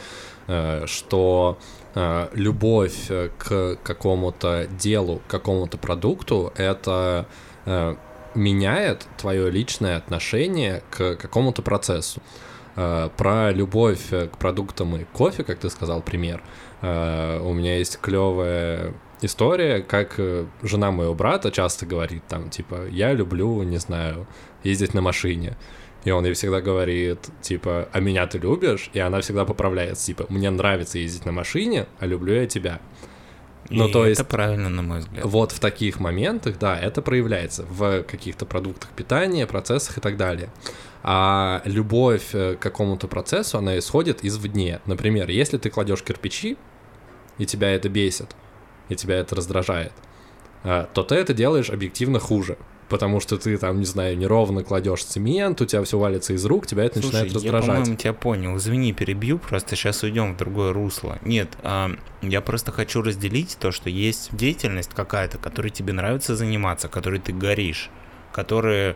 [0.48, 1.58] э, что
[1.96, 7.28] э, любовь к какому-то делу, к какому-то продукту— это
[7.66, 7.96] э,
[8.36, 12.22] меняет твое личное отношение к какому-то процессу.
[12.76, 16.44] Э, про любовь к продуктам и кофе, как ты сказал, пример.
[16.82, 22.88] Э, у меня есть клевая история, как э, жена моего брата часто говорит там, типа,
[22.90, 24.28] я люблю, не знаю,
[24.64, 25.58] ездить на машине.
[26.04, 28.92] И он ей всегда говорит, типа, а меня ты любишь?
[28.94, 32.80] И она всегда поправляется, типа, мне нравится ездить на машине, а люблю я тебя.
[33.70, 35.26] Ну, и то есть, это правильно, на мой взгляд.
[35.26, 40.50] Вот в таких моментах, да, это проявляется в каких-то продуктах питания, процессах и так далее.
[41.02, 44.82] А любовь э, к какому-то процессу, она исходит извне.
[44.86, 46.58] Например, если ты кладешь кирпичи,
[47.38, 48.36] и тебя это бесит,
[48.90, 49.94] и тебя это раздражает,
[50.64, 52.58] э, то ты это делаешь объективно хуже.
[52.88, 56.68] Потому что ты там, не знаю, неровно кладешь цемент, у тебя все валится из рук,
[56.68, 57.68] тебя это Слушай, начинает раздражать.
[57.68, 58.58] Я, по-моему, тебя понял.
[58.58, 61.18] Извини, перебью, просто сейчас уйдем в другое русло.
[61.24, 61.90] Нет, а,
[62.22, 67.34] я просто хочу разделить то, что есть деятельность какая-то, которой тебе нравится заниматься, которой ты
[67.34, 67.90] горишь,
[68.32, 68.96] которая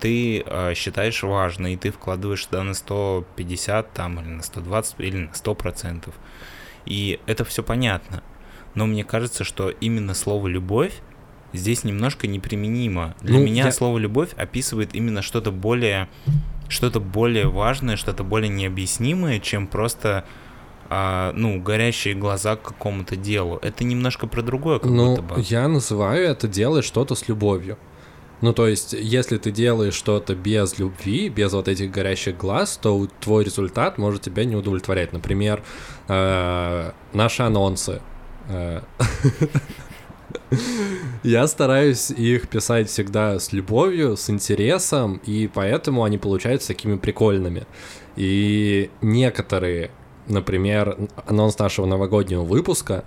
[0.00, 5.16] ты э, считаешь важно, и ты вкладываешь туда на 150 там, или на 120, или
[5.26, 6.14] на 100 процентов.
[6.86, 8.22] И это все понятно.
[8.78, 10.92] Но мне кажется, что именно слово «любовь»
[11.52, 13.16] здесь немножко неприменимо.
[13.20, 13.72] Для ну, меня я...
[13.72, 16.08] слово «любовь» описывает именно что-то более,
[16.68, 20.24] что-то более важное, что-то более необъяснимое, чем просто
[20.88, 23.58] а, ну, горящие глаза к какому-то делу.
[23.62, 25.34] Это немножко про другое, как ну, будто бы.
[25.40, 27.78] Я называю это делать что-то с любовью.
[28.42, 33.08] Ну, то есть, если ты делаешь что-то без любви, без вот этих горящих глаз, то
[33.18, 35.12] твой результат может тебя не удовлетворять.
[35.12, 35.64] Например,
[36.06, 38.00] э, наши анонсы.
[38.48, 38.80] Э,
[41.22, 47.66] я стараюсь их писать всегда с любовью, с интересом, и поэтому они получаются такими прикольными.
[48.16, 49.90] И некоторые,
[50.26, 53.04] например, анонс нашего новогоднего выпуска,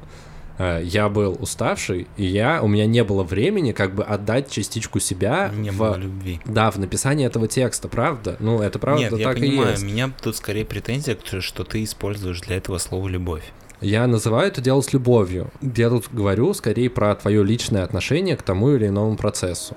[0.61, 4.99] Э, я был уставший, и я, у меня не было времени как бы отдать частичку
[4.99, 6.39] себя не в, было любви.
[6.45, 8.37] Да, в написании этого текста, правда?
[8.39, 9.83] Ну, это правда Нет, так я понимаю, и есть.
[9.83, 13.43] У меня тут скорее претензия, что ты используешь для этого слово «любовь».
[13.81, 15.49] Я называю это дело с любовью.
[15.61, 19.75] Я тут говорю скорее про твое личное отношение к тому или иному процессу.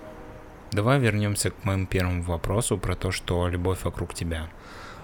[0.73, 4.51] Давай вернемся к моему первому вопросу про то, что любовь вокруг тебя.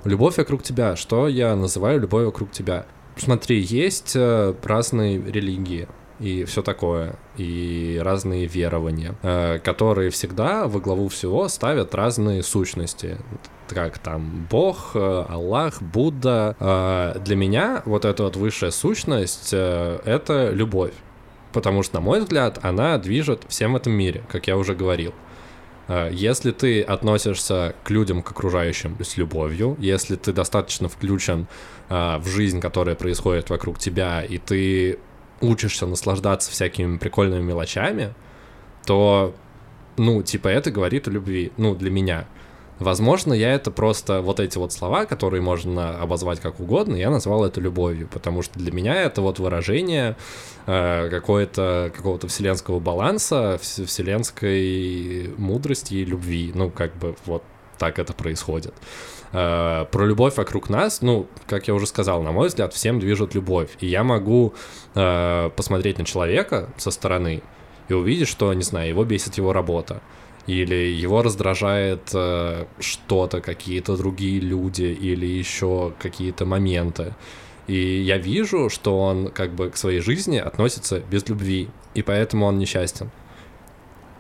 [0.04, 0.96] Любовь вокруг тебя.
[0.96, 2.84] Что я называю любовь вокруг тебя?
[3.16, 5.88] Смотри, есть э, разные религии
[6.20, 13.16] и все такое, и разные верования, э, которые всегда во главу всего ставят разные сущности
[13.68, 16.56] как там Бог, э, Аллах, Будда.
[16.60, 20.92] Э, для меня вот эта вот высшая сущность это любовь.
[21.52, 25.14] Потому что, на мой взгляд, она движет всем в этом мире, как я уже говорил.
[26.12, 31.48] Если ты относишься к людям, к окружающим с любовью, если ты достаточно включен
[31.88, 35.00] в жизнь, которая происходит вокруг тебя, и ты
[35.40, 38.14] учишься наслаждаться всякими прикольными мелочами,
[38.86, 39.34] то,
[39.96, 42.26] ну, типа, это говорит о любви, ну, для меня—
[42.80, 47.44] Возможно, я это просто вот эти вот слова, которые можно обозвать как угодно, я назвал
[47.44, 50.16] это любовью, потому что для меня это вот выражение
[50.66, 56.52] э, какое-то какого-то вселенского баланса, вселенской мудрости и любви.
[56.54, 57.42] Ну, как бы вот
[57.76, 58.72] так это происходит.
[58.72, 63.34] Э, про любовь вокруг нас, ну, как я уже сказал, на мой взгляд, всем движет
[63.34, 63.70] любовь.
[63.80, 64.54] И я могу
[64.94, 67.42] э, посмотреть на человека со стороны
[67.88, 70.00] и увидеть, что, не знаю, его бесит его работа
[70.46, 77.14] или его раздражает э, что-то, какие-то другие люди или еще какие-то моменты.
[77.66, 82.46] И я вижу, что он как бы к своей жизни относится без любви, и поэтому
[82.46, 83.10] он несчастен.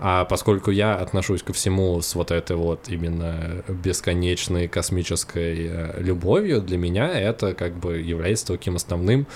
[0.00, 6.62] А поскольку я отношусь ко всему с вот этой вот именно бесконечной космической э, любовью,
[6.62, 9.26] для меня это как бы является таким основным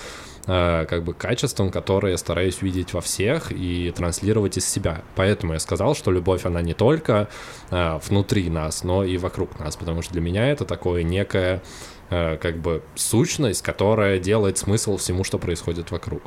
[0.47, 5.01] Э, как бы качеством, которое я стараюсь видеть во всех и транслировать из себя.
[5.15, 7.29] Поэтому я сказал, что любовь, она не только
[7.71, 11.61] э, внутри нас, но и вокруг нас, потому что для меня это такое некое
[12.07, 16.21] как бы сущность, которая делает смысл всему, что происходит вокруг.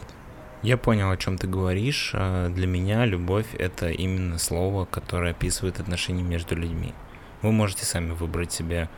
[0.63, 2.13] Я понял, о чем ты говоришь.
[2.13, 6.95] Для меня любовь— это именно слово, которое описывает отношения между людьми.
[7.43, 8.89] Вы можете сами выбрать себе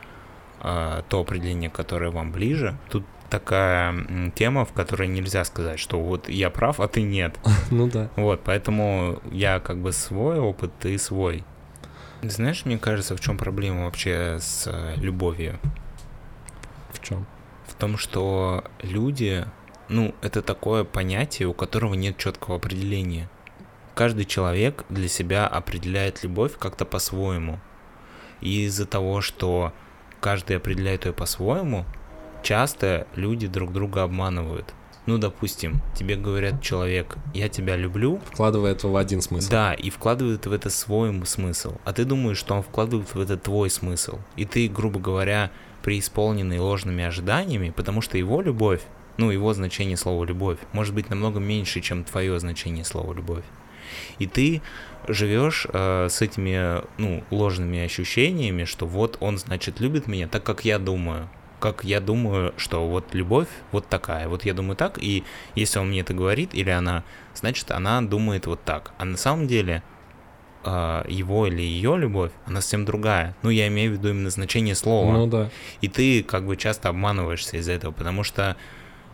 [0.60, 2.76] то определение, которое вам ближе.
[2.90, 7.38] Тут такая тема, в которой нельзя сказать, что вот я прав, а ты нет.
[7.70, 8.10] Ну да.
[8.16, 11.44] Вот, поэтому я как бы свой опыт, ты свой.
[12.22, 15.58] Знаешь, мне кажется, в чем проблема вообще с э, любовью?
[16.92, 17.24] В чем?
[17.66, 19.46] В том, что люди,
[19.90, 23.28] ну, это такое понятие, у которого нет четкого определения.
[23.94, 27.58] Каждый человек для себя определяет любовь как-то по-своему.
[28.40, 29.72] И из-за того, что
[30.20, 31.84] каждый определяет ее по-своему,
[32.42, 34.72] часто люди друг друга обманывают.
[35.06, 38.20] Ну, допустим, тебе говорят человек, я тебя люблю.
[38.32, 39.50] Вкладывает в один смысл.
[39.50, 41.78] Да, и вкладывает в это свой смысл.
[41.84, 44.18] А ты думаешь, что он вкладывает в это твой смысл.
[44.36, 45.50] И ты, грубо говоря,
[45.82, 48.82] преисполненный ложными ожиданиями, потому что его любовь,
[49.16, 53.44] ну, его значение слова любовь, может быть намного меньше, чем твое значение слова любовь.
[54.18, 54.62] И ты
[55.08, 60.64] живешь э, с этими, ну, ложными ощущениями, что вот он, значит, любит меня так, как
[60.64, 61.28] я думаю
[61.60, 65.22] как я думаю, что вот любовь вот такая, вот я думаю так, и
[65.54, 68.92] если он мне это говорит или она, значит она думает вот так.
[68.98, 69.82] А на самом деле
[70.64, 73.36] э, его или ее любовь, она совсем другая.
[73.42, 75.12] Ну, я имею в виду именно значение слова.
[75.12, 75.50] Ну да.
[75.80, 78.56] И ты как бы часто обманываешься из-за этого, потому что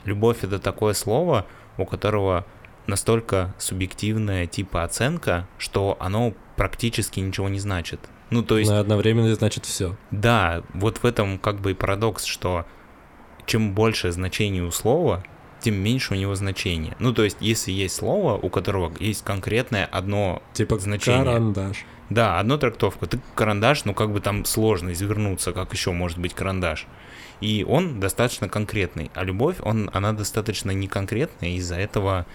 [0.07, 1.47] любовь это такое слово,
[1.79, 2.47] у которого
[2.87, 8.01] настолько субъективная типа оценка, что оно практически ничего не значит.
[8.31, 8.71] Ну, то есть...
[8.71, 9.97] Но одновременно значит все.
[10.11, 12.66] Да, вот в этом как бы и парадокс, что
[13.47, 15.23] чем больше значение у слова,
[15.61, 16.97] тем меньше у него значения.
[16.99, 21.25] Ну, то есть, если есть слово, у которого есть конкретное одно типа значение.
[21.25, 21.85] карандаш.
[22.11, 23.07] Да, одна трактовка.
[23.07, 26.87] Ты карандаш, ну как бы там сложно извернуться, как еще может быть карандаш.
[27.40, 29.11] И он достаточно конкретный.
[29.14, 32.27] А любовь, он, она достаточно неконкретная, из-за этого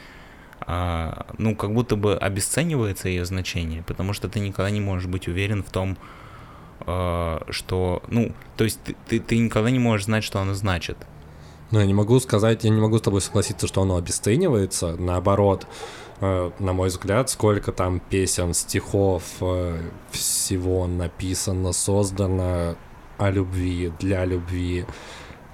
[0.62, 5.28] а, ну, как будто бы обесценивается ее значение, потому что ты никогда не можешь быть
[5.28, 5.98] уверен в том,
[6.82, 10.98] а, что, ну, то есть ты, ты, ты никогда не можешь знать, что оно значит.
[11.72, 15.66] Ну, я не могу сказать, я не могу с тобой согласиться, что оно обесценивается, наоборот,
[16.20, 19.80] э, на мой взгляд, сколько там песен, стихов, э,
[20.12, 22.76] всего написано, создано
[23.22, 24.86] о любви, для любви,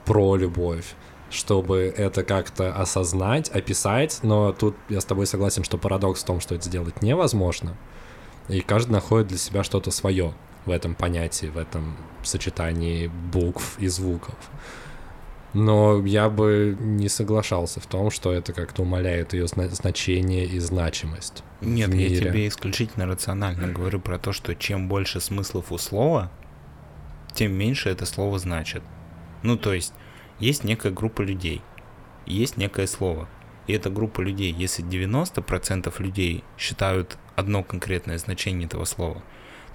[0.05, 0.95] про любовь
[1.29, 6.39] чтобы это как-то осознать, описать, но тут я с тобой согласен, что парадокс в том,
[6.39, 7.75] что это сделать невозможно,
[8.47, 10.33] и каждый находит для себя что-то свое
[10.65, 14.35] в этом понятии, в этом сочетании букв и звуков.
[15.53, 21.43] Но я бы не соглашался в том, что это как-то умаляет ее значение и значимость.
[21.61, 26.31] Нет, я тебе исключительно рационально говорю про то, что чем больше смыслов у слова,
[27.37, 28.81] тем меньше это слово значит.
[29.43, 29.93] Ну, то есть,
[30.39, 31.61] есть некая группа людей,
[32.25, 33.27] есть некое слово.
[33.67, 39.21] И эта группа людей, если 90% людей считают одно конкретное значение этого слова,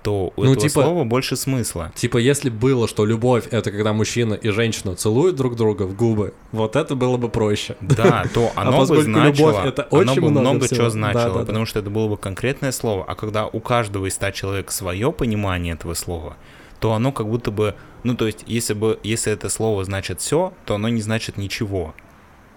[0.03, 1.93] то у Ну, этого типа- слова больше смысла.
[1.95, 6.35] Типа, если было, что любовь это когда мужчина и женщина целуют друг друга в губы,
[6.51, 7.77] вот это было бы проще.
[7.81, 10.77] Да, то оно бы А поскольку любовь значило, это оно очень бы много много всего.
[10.81, 11.47] чего значило, Да-да-да.
[11.47, 13.05] потому что это было бы конкретное слово.
[13.07, 16.37] А когда у каждого из ста человек свое понимание этого слова,
[16.83, 20.53] то оно как будто бы, ну то есть, если бы, если это слово значит все,
[20.67, 21.95] то оно не значит ничего.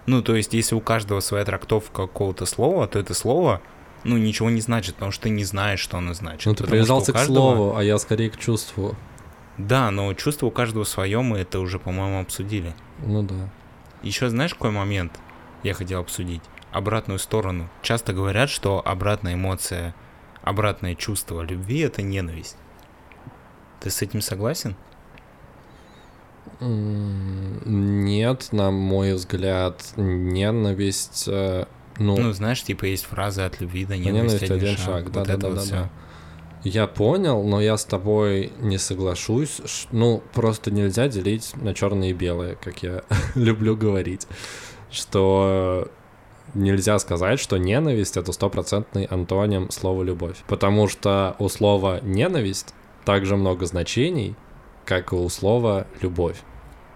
[0.07, 3.61] Ну то есть, если у каждого своя трактовка какого-то слова, то это слово,
[4.03, 6.47] ну ничего не значит, потому что ты не знаешь, что оно значит.
[6.47, 8.95] Ну, ты привязался к каждого- слову, а я скорее к чувству.
[9.59, 12.73] Да, но чувство у каждого свое, мы это уже, по-моему, обсудили.
[13.05, 13.51] Ну да.
[14.01, 15.19] Еще знаешь, какой момент
[15.61, 16.41] я хотел обсудить?
[16.71, 17.69] Обратную сторону.
[17.83, 19.93] Часто говорят, что обратная эмоция,
[20.41, 22.57] обратное чувство любви— это ненависть.
[23.85, 24.75] Ты с этим согласен?
[26.59, 31.65] Нет, на мой взгляд, ненависть, э,
[31.99, 35.27] ну, Ну, знаешь, типа есть фраза от любви до ненависть, ненависти один шаг, да, Вот
[35.27, 35.75] да, да, вот да, всё.
[35.75, 35.89] да.
[36.63, 39.61] Я понял, но я с тобой не соглашусь.
[39.91, 43.03] Ну, просто нельзя делить на черное и белое, как я
[43.35, 44.25] люблю говорить.
[44.89, 45.91] Что
[46.55, 50.37] нельзя сказать, что ненависть это стопроцентный антоним слова любовь.
[50.47, 52.73] Потому что у слова ненависть
[53.05, 54.35] также много значений,
[54.85, 56.37] как и у слова любовь.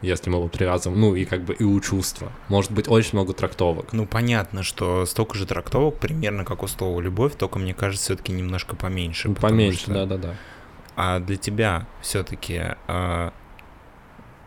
[0.01, 2.32] Если мы его привязываем, ну и как бы и у чувства.
[2.47, 3.91] Может быть очень много трактовок.
[3.91, 8.32] Ну, понятно, что столько же трактовок, примерно как у слова «любовь», только, мне кажется, все-таки
[8.32, 9.28] немножко поменьше.
[9.28, 10.36] Ну, Поменьше, что- да-да-да.
[10.95, 12.62] А для тебя все-таки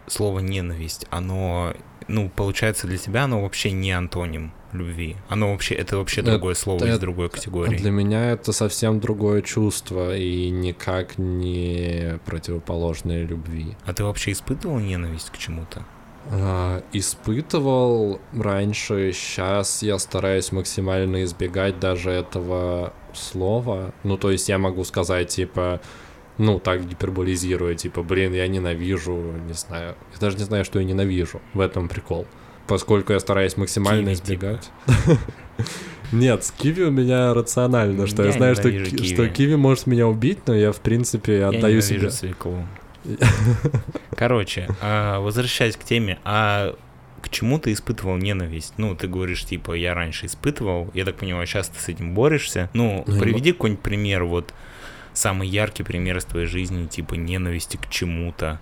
[0.06, 1.74] слово ненависть, оно,
[2.08, 5.16] ну, получается, для тебя оно вообще не антоним любви.
[5.28, 7.76] Оно вообще, это вообще Это- другое слово из это- другой категории.
[7.76, 13.76] Для меня это совсем другое чувство и никак не противоположное любви.
[13.84, 15.84] А ты вообще испытывал ненависть к чему-то?
[16.30, 23.92] А, Испытывал раньше, сейчас я стараюсь максимально избегать даже этого слова.
[24.04, 25.80] Ну, то есть я могу сказать, типа,
[26.38, 29.16] ну, так гиперболизируя, типа, блин, я ненавижу,
[29.46, 29.94] не знаю.
[30.12, 31.40] Я даже не знаю, что я ненавижу.
[31.54, 32.26] В этом прикол.
[32.66, 34.70] Поскольку я стараюсь максимально Киви, избегать.
[36.12, 39.56] Нет, с киви у меня рационально, что я, знаю, что, киви.
[39.56, 42.10] может меня убить, но я, в принципе, Я отдаю себе.
[42.10, 42.66] свеклу.
[44.16, 46.76] Короче, а, возвращаясь к теме, а
[47.22, 48.74] к чему ты испытывал ненависть?
[48.76, 52.68] Ну, ты говоришь, типа, я раньше испытывал, я так понимаю, сейчас ты с этим борешься.
[52.74, 54.52] Ну, Ну, приведи какой-нибудь пример, вот,
[55.14, 58.60] самый яркий пример из твоей жизни, типа, ненависти к чему-то.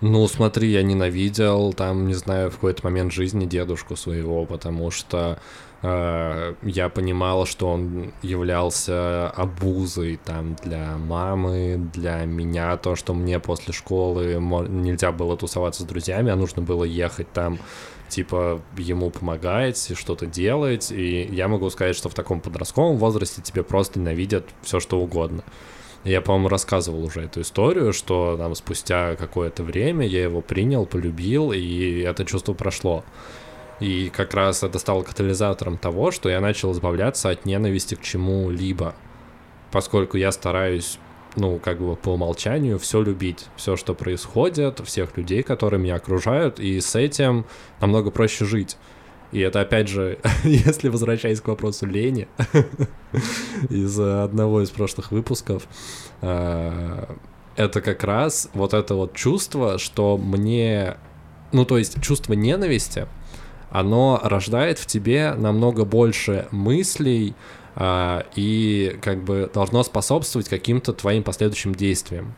[0.00, 5.38] Ну, смотри, я ненавидел там, не знаю, в какой-то момент жизни дедушку своего, потому что
[5.82, 13.38] э, я понимал, что он являлся обузой там для мамы, для меня, то, что мне
[13.40, 17.58] после школы нельзя было тусоваться с друзьями, а нужно было ехать там
[18.08, 23.40] типа ему помогать и что-то делать, и я могу сказать, что в таком подростковом возрасте
[23.40, 25.44] тебе просто ненавидят все что угодно.
[26.04, 31.52] Я, по-моему, рассказывал уже эту историю, что там спустя какое-то время я его принял, полюбил,
[31.52, 33.04] и это чувство прошло.
[33.80, 38.94] И как раз это стало катализатором того, что я начал избавляться от ненависти к чему-либо.
[39.72, 40.98] Поскольку я стараюсь,
[41.36, 43.46] ну, как бы по умолчанию, все любить.
[43.56, 47.44] Все, что происходит, всех людей, которые меня окружают, и с этим
[47.80, 48.78] намного проще жить.
[49.32, 52.28] И это, опять же, если возвращаясь к вопросу лени,
[53.68, 55.66] из э, одного из прошлых выпусков,
[56.20, 57.04] э,
[57.56, 60.96] это как раз вот это вот чувство, что мне,
[61.52, 63.06] ну то есть чувство ненависти,
[63.70, 67.34] оно рождает в тебе намного больше мыслей
[67.76, 72.34] а, и как бы должно способствовать каким-то твоим последующим действиям.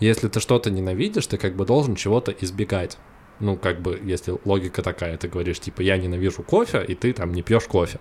[0.00, 2.98] Если ты что-то ненавидишь, ты как бы должен чего-то избегать.
[3.40, 7.32] Ну, как бы, если логика такая, ты говоришь, типа, я ненавижу кофе, и ты там
[7.32, 8.00] не пьешь кофе.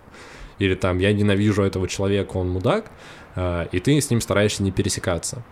[0.59, 2.91] Или там, я ненавижу этого человека, он мудак,
[3.35, 5.43] а, и ты с ним стараешься не пересекаться.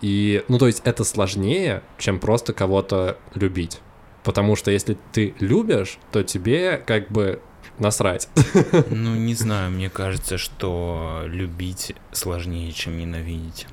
[0.00, 3.80] И, ну, то есть это сложнее, чем просто кого-то любить.
[4.22, 7.40] Потому что если ты любишь, то тебе как бы
[7.78, 8.28] насрать.
[8.90, 13.66] Ну, не знаю, мне кажется, что любить сложнее, чем ненавидеть.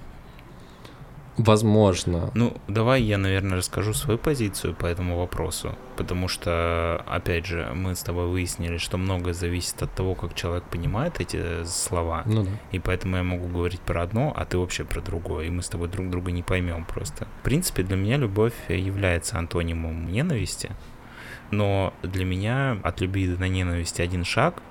[1.38, 2.30] Возможно.
[2.36, 7.96] Ну, давай я, наверное, расскажу свою позицию по этому вопросу, потому что, опять же, мы
[7.96, 12.52] с тобой выяснили, что многое зависит от того, как человек понимает эти слова, Ну да.
[12.72, 15.70] и поэтому я могу говорить про одно, а ты вообще про другое, и мы с
[15.70, 17.28] тобой друг друга не поймем просто.
[17.40, 20.72] В принципе, для меня любовь является антонимом ненависти,
[21.50, 24.62] но для меня от любви до ненависти один шаг,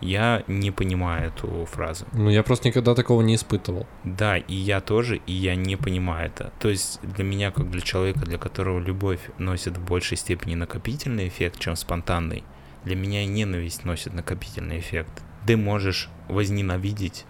[0.00, 2.06] я не понимаю эту фразу.
[2.12, 3.86] Ну, я просто никогда такого не испытывал.
[4.04, 6.52] Да, и я тоже, и я не понимаю это.
[6.58, 11.28] То есть для меня, как для человека, для которого любовь носит в большей степени накопительный
[11.28, 12.44] эффект, чем спонтанный,
[12.84, 15.22] для меня и ненависть носит накопительный эффект.
[15.46, 17.24] Ты можешь возненавидеть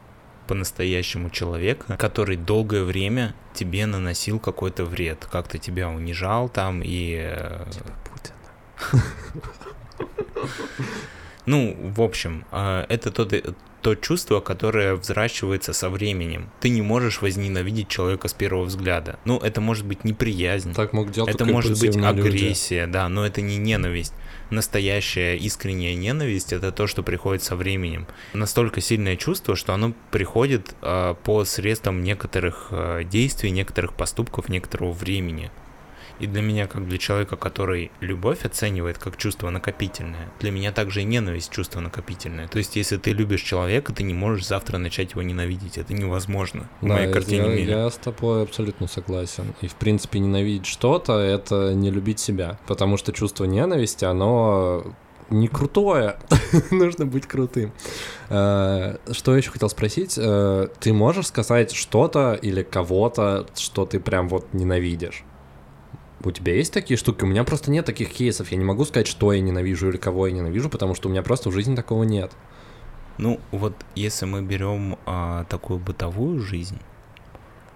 [0.46, 7.16] по-настоящему человека, который долгое время тебе наносил какой-то вред, как-то тебя унижал там и...
[7.18, 7.64] э,
[11.46, 13.32] Ну, в общем, э, это тот,
[13.82, 16.50] то чувство, которое взращивается со временем.
[16.58, 19.18] Ты не можешь возненавидеть человека с первого взгляда.
[19.24, 20.74] Ну, это может быть неприязнь.
[20.74, 22.28] Так мог делать Это может быть импульсивные люди.
[22.28, 24.12] агрессия, да, но это не ненависть.
[24.50, 28.08] Настоящая искренняя ненависть это то, что приходит со временем.
[28.32, 34.92] Настолько сильное чувство, что оно приходит э, по средствам некоторых э, действий, некоторых поступков, некоторого
[34.92, 35.50] времени.
[36.18, 41.02] И для меня, как для человека, который любовь оценивает как чувство накопительное, для меня также
[41.02, 42.48] и ненависть чувство накопительное.
[42.48, 45.78] То есть, если ты любишь человека, ты не можешь завтра начать его ненавидеть.
[45.78, 46.68] Это невозможно.
[46.80, 47.78] В Да, моей картине я, мира.
[47.84, 49.54] я с тобой абсолютно согласен.
[49.60, 52.58] И, в принципе, ненавидеть что-то— это не любить себя.
[52.66, 54.84] Потому что чувство ненависти, оно
[55.28, 56.16] не крутое.
[56.70, 57.72] Нужно быть крутым.
[58.28, 60.14] Э, Что я еще хотел спросить?
[60.16, 65.24] Э, Ты можешь сказать что-то или кого-то, что ты прям вот ненавидишь?
[66.24, 67.24] У тебя есть такие штуки?
[67.24, 68.50] У меня просто нет таких кейсов.
[68.50, 71.22] Я не могу сказать, что я ненавижу или кого я ненавижу, потому что у меня
[71.22, 72.32] просто в жизни такого нет.
[73.18, 76.78] Ну, вот если мы берем а, такую бытовую жизнь,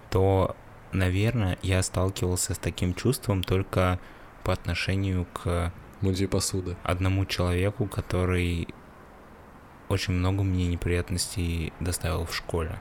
[0.09, 0.55] то,
[0.91, 3.99] наверное, я сталкивался с таким чувством только
[4.43, 5.71] по отношению к
[6.01, 6.75] Музей посуды.
[6.83, 8.67] одному человеку, который
[9.87, 12.79] очень много мне неприятностей доставил в школе.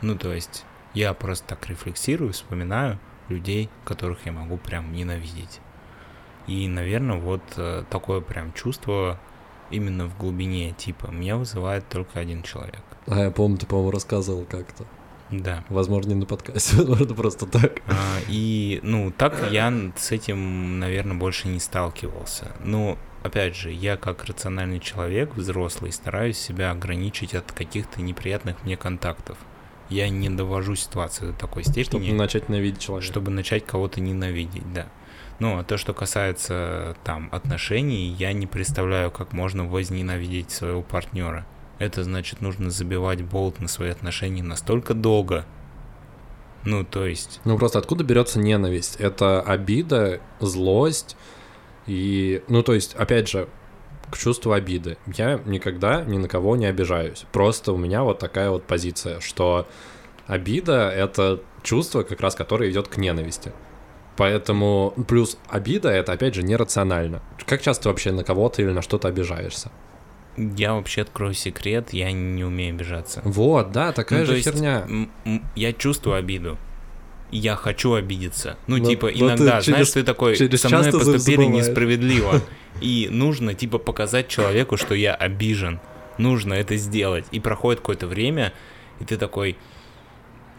[0.00, 2.98] Ну, то есть, я просто так рефлексирую, вспоминаю
[3.28, 5.60] людей, которых я могу прям ненавидеть.
[6.46, 9.18] И, наверное, вот э, такое прям чувство
[9.70, 12.82] именно в глубине типа меня вызывает только один человек.
[13.06, 14.84] А я помню, ты, по-моему, рассказывал как-то.
[15.30, 15.64] Да.
[15.68, 17.80] Возможно, не на подкасте, возможно, просто так.
[17.86, 22.52] А, и, ну, так я с этим, наверное, больше не сталкивался.
[22.60, 28.76] Но, опять же, я как рациональный человек, взрослый, стараюсь себя ограничить от каких-то неприятных мне
[28.76, 29.38] контактов.
[29.90, 33.10] Я не довожу ситуацию до такой Чтобы степени, начать ненавидеть человека.
[33.10, 34.86] чтобы начать кого-то ненавидеть, да.
[35.40, 41.44] Ну, а то, что касается там отношений, я не представляю, как можно возненавидеть своего партнера.
[41.78, 45.44] Это значит, нужно забивать болт на свои отношения настолько долго.
[46.64, 48.96] Ну, то есть, Ну просто откуда берется ненависть?
[48.96, 51.16] Это обида, злость
[51.86, 52.42] и...
[52.48, 53.48] Ну то есть, опять же,
[54.14, 54.96] к чувству обиды.
[55.16, 57.24] Я никогда ни на кого не обижаюсь.
[57.32, 59.66] Просто у меня вот такая вот позиция, что
[60.28, 63.52] обида— это чувство, как раз которое идет к ненависти.
[64.16, 67.22] Поэтому плюс обида— это, опять же, нерационально.
[67.44, 69.70] Как часто вообще на кого-то или на что-то обижаешься?
[70.36, 73.20] я вообще открою секрет, я не умею обижаться.
[73.24, 74.84] Вот, да, такая Ну, же херня.
[75.54, 76.56] я чувствую обиду.
[77.36, 78.56] Я хочу обидеться.
[78.68, 81.66] Ну, Но- типа, но ты иногда, знаешь, через- ты такой, через со мной поступили забываешь.
[81.66, 82.40] несправедливо.
[82.80, 85.80] И нужно, типа, показать человеку, что я обижен.
[86.16, 87.24] Нужно это сделать.
[87.32, 88.52] И проходит какое-то время,
[89.00, 89.56] и ты такой,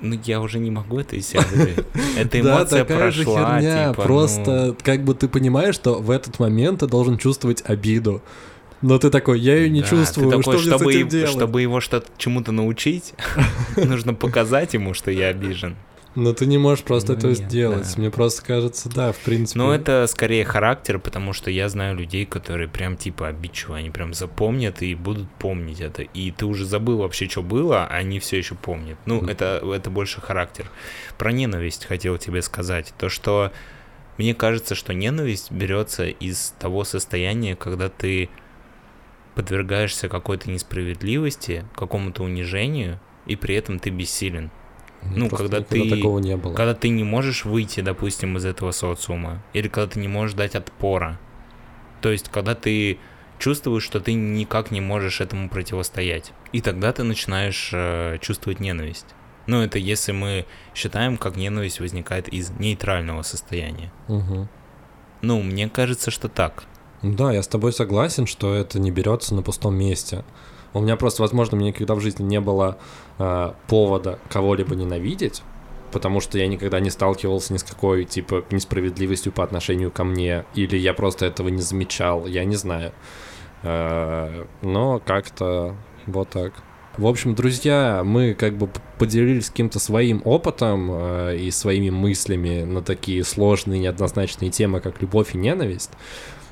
[0.02, 1.86] ну, я уже не могу это из себя выдавить.
[2.18, 3.90] Эта Да, эмоция такая же прошла, херня.
[3.90, 8.22] типа, ну, Просто как бы ты понимаешь, что в этот момент ты должен чувствовать обиду.
[8.82, 11.08] Но ты такой, я ее не Да, чувствую, ты такой, что мне с чтобы, этим
[11.08, 11.30] делать?
[11.32, 13.14] чтобы его что-то чему-то научить,
[13.78, 15.78] нужно показать ему, что я обижен.
[16.16, 17.84] Но ты не можешь просто Ну этого нет, сделать.
[17.96, 18.00] да.
[18.02, 19.60] Мне просто кажется, да, в принципе.
[19.60, 24.14] Но это скорее характер, потому что я знаю людей, которые прям типа обидчивые, они прям
[24.14, 26.04] запомнят и будут помнить это.
[26.04, 28.98] И ты уже забыл вообще, что было, а они все еще помнят.
[29.06, 29.30] Ну, Мгм.
[29.30, 30.72] это, это больше характер.
[31.18, 32.94] Про ненависть хотел тебе сказать.
[32.98, 33.52] То, что
[34.18, 38.30] мне кажется, что ненависть берется из того состояния, когда ты
[39.36, 44.50] подвергаешься какой-то несправедливости, какому-то унижению, и при этом ты бессилен.
[45.14, 46.54] Ну, просто когда ты- такого не было.
[46.54, 50.56] Когда ты не можешь выйти, допустим, из этого социума, или когда ты не можешь дать
[50.56, 51.20] отпора.
[52.02, 52.98] То есть, когда ты
[53.40, 56.32] чувствуешь, что ты никак не можешь этому противостоять.
[56.54, 59.08] И тогда ты начинаешь э, чувствовать ненависть.
[59.48, 63.92] Ну, это если мы считаем, как ненависть возникает из нейтрального состояния.
[64.08, 64.48] Мгм.
[65.22, 66.64] Ну, мне кажется, что так.
[67.02, 70.24] Да, я с тобой согласен, что это не берется на пустом месте.
[70.76, 72.78] У меня просто, возможно, мне никогда в жизни не было
[73.18, 75.42] э, повода кого-либо ненавидеть,
[75.94, 80.44] потому что я никогда не сталкивался ни с какой, типа, несправедливостью по отношению ко мне,
[80.54, 82.92] или я просто этого не замечал, я не знаю.
[83.64, 86.52] Э, но как-то вот так.
[86.98, 88.70] В общем, друзья, мы как бы
[89.00, 95.36] поделились каким-то своим опытом э, и своими мыслями на такие сложные, неоднозначные темы, как любовь
[95.36, 95.92] и ненависть.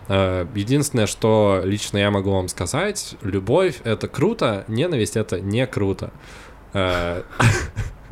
[0.07, 6.11] Э, Единственное, что лично я могу вам сказать, любовь— это круто, ненависть— это не круто.
[6.73, 7.23] Э,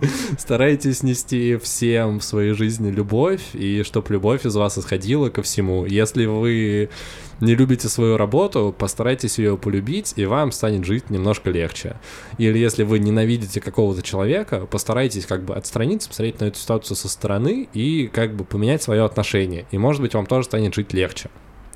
[0.38, 5.86] Старайтесь нести всем в своей жизни любовь, и чтобы любовь из вас исходила ко всему.
[5.86, 6.90] Если вы
[7.40, 12.00] не любите свою работу, постарайтесь ее полюбить, и вам станет жить немножко легче.
[12.38, 17.08] Или если вы ненавидите какого-то человека, постарайтесь как бы отстраниться, посмотреть на эту ситуацию со
[17.08, 19.66] стороны и как бы поменять свое отношение.
[19.72, 21.30] И может быть вам тоже станет жить легче.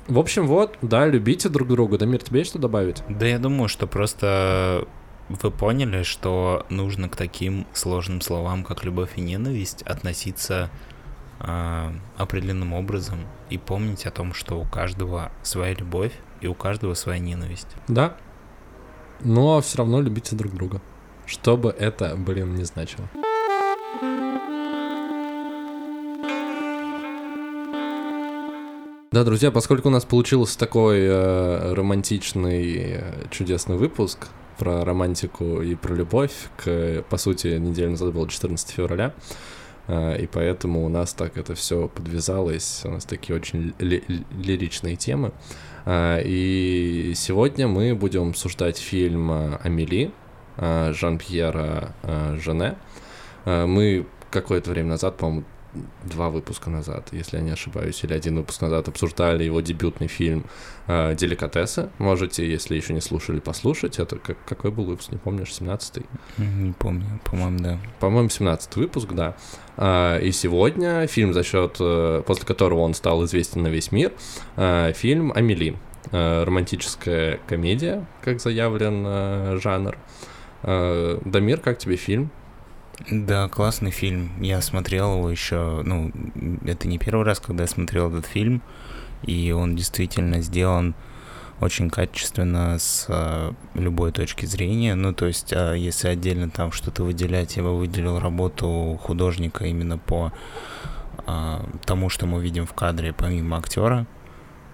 [0.08, 1.98] В общем, вот, да, любите друг друга.
[1.98, 3.02] Дамир, тебе есть что добавить?
[3.08, 4.86] Да я думаю, что просто
[5.28, 10.70] вы поняли, что нужно к таким сложным словам, как любовь и ненависть, относиться
[11.40, 13.18] э, определенным образом
[13.50, 17.68] и помнить о том, что у каждого своя любовь и у каждого своя ненависть.
[17.88, 18.16] Да.
[19.20, 20.80] Но все равно любите друг друга.
[21.26, 23.08] Что бы это, блин, не значило.
[29.16, 35.74] Да, друзья, поскольку у нас получился такой э, романтичный, э, чудесный выпуск про романтику и
[35.74, 39.14] про любовь, к, по сути, неделю назад было 14 февраля,
[39.88, 44.04] э, и поэтому у нас так это все подвязалось, у нас такие очень ли,
[44.38, 45.32] лиричные темы.
[45.86, 50.10] Э, и сегодня мы будем обсуждать фильм э, «Амели»
[50.58, 51.94] э, Жан-Пьера
[52.44, 52.76] Жене.
[53.46, 55.44] Мы какое-то время назад, по-моему,
[56.04, 60.44] два выпуска назад, если я не ошибаюсь, или один выпуск назад обсуждали его дебютный фильм
[60.86, 61.90] э, «Деликатесы».
[61.98, 63.98] Можете, если еще не слушали, послушать.
[63.98, 66.04] Это как, какой был выпуск, не помнишь, 17-й?
[66.38, 67.78] Не помню, по-моему, да.
[68.00, 69.36] По-моему, 17 выпуск, да.
[69.76, 74.12] А, и сегодня фильм, за счет, э, после которого он стал известен на весь мир,
[74.56, 75.76] э, фильм «Амели».
[76.12, 79.98] Э, романтическая комедия, как заявлен э, жанр.
[80.62, 82.30] Э, Дамир, как тебе фильм?
[83.10, 84.30] Да, классный фильм.
[84.40, 86.10] Я смотрел его еще, ну,
[86.64, 88.62] это не первый раз, когда я смотрел этот фильм,
[89.22, 90.94] и он действительно сделан
[91.60, 94.94] очень качественно с э, любой точки зрения.
[94.94, 99.98] Ну, то есть, э, если отдельно там что-то выделять, я бы выделил работу художника именно
[99.98, 100.32] по
[101.26, 104.06] э, тому, что мы видим в кадре, помимо актера.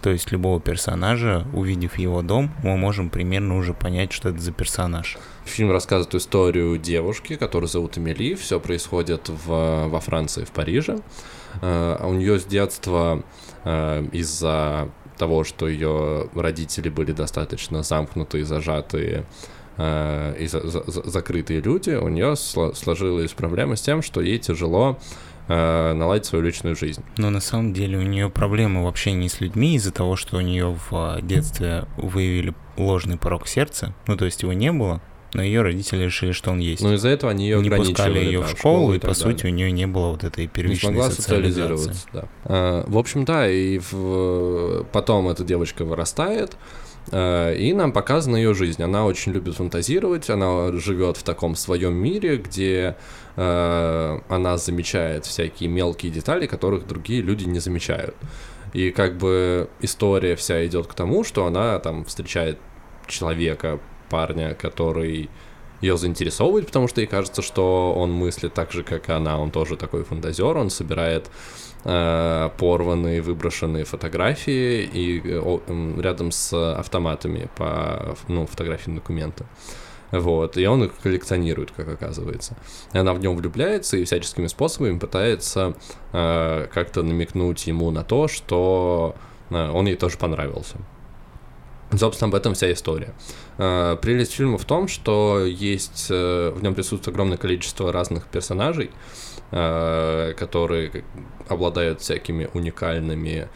[0.02, 4.50] То есть любого персонажа, увидев его дом, мы можем примерно уже понять, что это за
[4.50, 5.16] персонаж.
[5.44, 8.34] Фильм рассказывает историю девушки, которую зовут Эмили.
[8.34, 10.98] Все происходит в, во Франции, в Париже.
[11.60, 13.22] Uh, у нее с детства
[13.64, 14.88] uh, из-за
[15.18, 19.26] того, что ее родители были достаточно замкнутые, зажатые
[19.76, 24.98] uh, и за, за, закрытые люди, у нее сложилась проблема с тем, что ей тяжело
[24.98, 27.02] э, наладить свою личную жизнь.
[27.16, 30.40] Но на самом деле у нее проблемы вообще не с людьми из-за того, что у
[30.40, 33.94] нее в детстве выявили ложный порог сердца.
[34.06, 35.00] Ну, то есть его не было,
[35.34, 36.82] но ее родители решили, что он есть.
[36.82, 39.14] Ну, из-за этого они ее не пускали ее да, в школу, и, по далее.
[39.14, 41.62] сути, у нее не было вот этой первичной не смогла социализации.
[41.62, 42.28] социализироваться, да.
[42.44, 44.84] А, в общем, да, и в...
[44.92, 46.56] потом эта девочка вырастает,
[47.10, 48.82] а, и нам показана ее жизнь.
[48.82, 52.94] Она очень любит фантазировать, она живет в таком своем мире, где э,
[53.34, 58.14] она замечает всякие мелкие детали, которых другие люди не замечают.
[58.72, 62.58] И как бы история вся идет к тому, что она там встречает
[63.06, 65.30] человека, парня, который
[65.80, 69.50] ее заинтересовывает, потому что ей кажется, что он мыслит так же, как и она, он
[69.50, 71.30] тоже такой фантазер, он собирает
[71.84, 79.44] э, порванные, выброшенные фотографии и э, о, э, рядом с автоматами по ну, фотографии документа.
[80.12, 82.56] Вот, и он их коллекционирует, как оказывается.
[82.92, 85.74] И она в нем влюбляется и всяческими способами пытается
[86.12, 89.16] э, как-то намекнуть ему на то, что
[89.50, 90.76] э, он ей тоже понравился.
[91.96, 93.14] Собственно, об этом вся история.
[93.58, 98.90] Э, прелесть фильма в том, что есть э, в нем присутствует огромное количество разных персонажей,
[99.50, 101.04] э, которые
[101.48, 103.48] обладают всякими уникальными,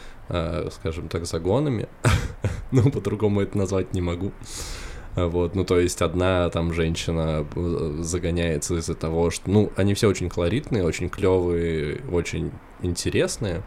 [0.72, 1.88] скажем так, загонами.
[2.72, 4.32] ну, по-другому это назвать не могу.
[5.16, 10.08] Вот, ну, то есть одна там женщина э, загоняется из-за того, что, ну, они все
[10.08, 12.50] очень колоритные, очень клевые, очень
[12.82, 13.62] интересные.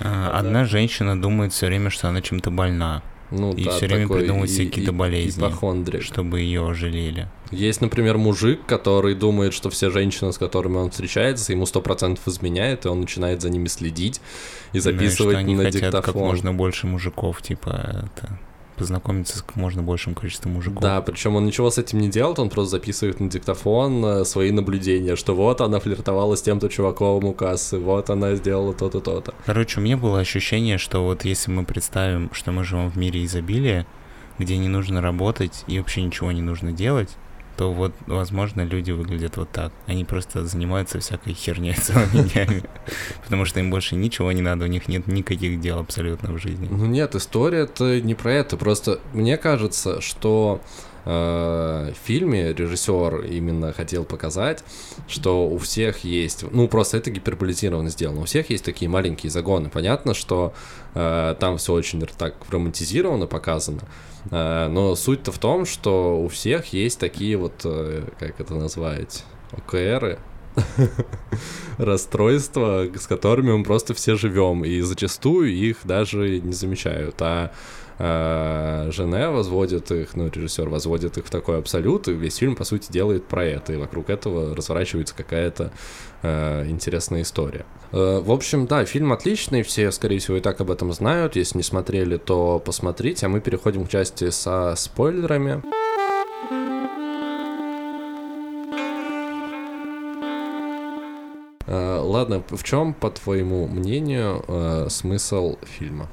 [0.00, 3.02] А, Одна женщина думает все время, что она чем-то больна.
[3.30, 6.02] Ну, и да, все время такой придумывает и- какие-то и- болезни, ипохондрик.
[6.02, 7.28] чтобы ее жалели.
[7.50, 12.26] Есть, например, мужик, который думает, что все женщины, с которыми он встречается, ему сто процентов
[12.28, 14.20] изменяет, и он начинает за ними следить и
[14.74, 16.02] Ну, и записывать что они на хотят диктофон.
[16.02, 18.38] как можно больше мужиков, типа, это,
[18.82, 20.82] познакомиться с как можно большим количеством мужиков.
[20.82, 24.50] Да, причем он ничего с этим не делает, он просто записывает на диктофон э, свои
[24.50, 29.34] наблюдения, что вот она флиртовала с тем-то чуваком у кассы, вот она сделала то-то, то-то.
[29.46, 33.24] Короче, у меня было ощущение, что вот если мы представим, что мы живем в мире
[33.24, 33.86] изобилия,
[34.40, 37.10] где не нужно работать и вообще ничего не нужно делать,
[37.56, 39.72] то вот, возможно, люди выглядят вот так.
[39.86, 42.62] Они просто занимаются всякой херней целыми днями.
[43.24, 46.68] Потому что им больше ничего не надо, у них нет никаких дел абсолютно в жизни.
[46.70, 48.56] Ну нет, история это не про это.
[48.56, 50.60] Просто мне кажется, что
[51.04, 54.64] э, фильме режиссер именно хотел показать,
[55.08, 59.68] что у всех есть, ну просто это гиперболизированно сделано, у всех есть такие маленькие загоны.
[59.68, 60.52] Понятно, что
[60.94, 63.82] э, там все очень так романтизировано показано,
[64.30, 69.24] э, но суть-то в том, что у всех есть такие вот, э, как это назвать,
[69.52, 70.18] ОКРы,
[71.78, 77.16] расстройства, с которыми мы просто все живем, и зачастую их даже не замечают.
[77.20, 77.52] А
[78.02, 82.90] Жене возводит их, ну, режиссер возводит их в такой абсолют, и весь фильм, по сути,
[82.90, 85.70] делает про это, и вокруг этого разворачивается какая-то
[86.22, 87.64] э, интересная история.
[87.92, 91.58] Э, в общем, да, фильм отличный, все, скорее всего, и так об этом знают, если
[91.58, 95.62] не смотрели, то посмотрите, а мы переходим к части со спойлерами.
[101.66, 106.08] Э, ладно, в чем, по твоему мнению, э, смысл фильма?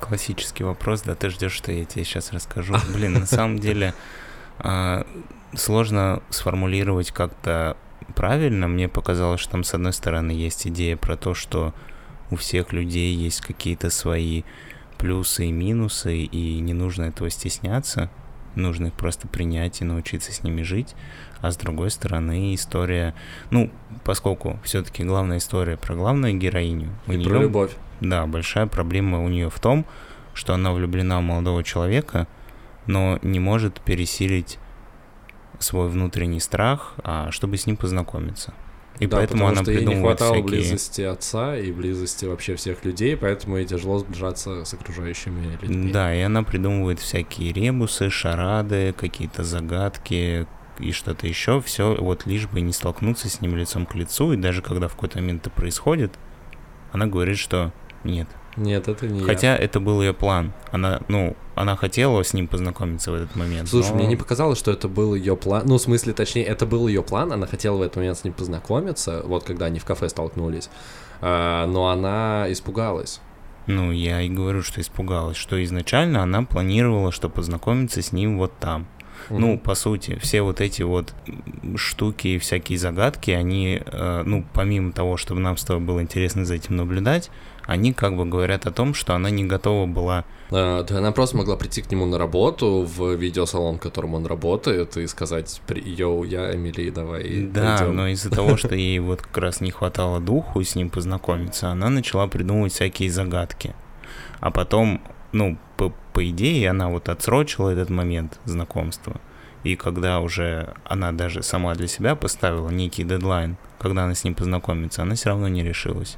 [0.00, 2.76] Классический вопрос, да, ты ждешь, что я тебе сейчас расскажу.
[2.94, 3.94] Блин, на самом деле
[4.58, 5.04] э,
[5.54, 7.76] сложно сформулировать как-то
[8.14, 8.68] правильно.
[8.68, 11.74] Мне показалось, что там, с одной стороны, есть идея про то, что
[12.30, 14.42] у всех людей есть какие-то свои
[14.98, 18.10] плюсы и минусы, и не нужно этого стесняться.
[18.54, 20.94] Нужно их просто принять и научиться с ними жить.
[21.40, 23.14] А с другой стороны, история,
[23.50, 23.70] ну,
[24.04, 26.90] поскольку все-таки главная история про главную героиню.
[27.06, 27.72] И про любовь.
[28.00, 29.84] Да, большая проблема у нее в том,
[30.34, 32.26] что она влюблена в молодого человека,
[32.86, 34.58] но не может пересилить
[35.58, 38.54] свой внутренний страх, а чтобы с ним познакомиться.
[38.98, 40.50] И да, поэтому потому она что ей не хватало всякие...
[40.50, 45.92] близости отца и близости вообще всех людей, поэтому ей тяжело сближаться с окружающими людьми.
[45.92, 50.46] Да, и она придумывает всякие ребусы, шарады, какие-то загадки
[50.78, 54.36] и что-то еще, все вот лишь бы не столкнуться с ним лицом к лицу, и
[54.36, 56.12] даже когда в какой-то момент это происходит,
[56.92, 57.72] она говорит, что
[58.04, 58.28] нет.
[58.56, 59.56] Нет, это не Хотя я.
[59.56, 60.52] это был ее план.
[60.72, 63.68] Она, ну, она хотела с ним познакомиться в этот момент.
[63.68, 63.96] Слушай, но...
[63.96, 65.62] мне не показалось, что это был ее план.
[65.66, 67.32] Ну, в смысле, точнее, это был ее план.
[67.32, 70.70] Она хотела в этот момент с ним познакомиться, вот когда они в кафе столкнулись.
[71.20, 73.20] А, но она испугалась.
[73.66, 78.52] Ну, я и говорю, что испугалась, что изначально она планировала, что познакомиться с ним вот
[78.58, 78.86] там.
[79.28, 79.38] Mm-hmm.
[79.38, 81.12] Ну, по сути, все вот эти вот
[81.76, 86.44] штуки и всякие загадки, они, э, ну, помимо того, чтобы нам с тобой было интересно
[86.44, 87.30] за этим наблюдать,
[87.68, 90.24] они как бы говорят о том, что она не готова была.
[90.50, 94.96] Да, она просто могла прийти к нему на работу в видеосалон, в котором он работает,
[94.96, 97.94] и сказать, йоу, я Эмили, давай Да, пойдем».
[97.94, 101.90] но из-за того, что ей вот как раз не хватало духу с ним познакомиться, она
[101.90, 103.74] начала придумывать всякие загадки.
[104.40, 105.02] А потом,
[105.32, 109.20] ну, по, по идее, она вот отсрочила этот момент знакомства.
[109.62, 114.34] И когда уже она даже сама для себя поставила некий дедлайн, когда она с ним
[114.34, 116.16] познакомится, она все равно не решилась.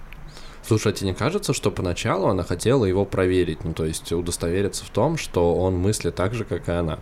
[0.70, 4.84] Слушай, а тебе не кажется, что поначалу она хотела его проверить, ну то есть удостовериться
[4.84, 7.00] в том, что он мыслит так же, как и она?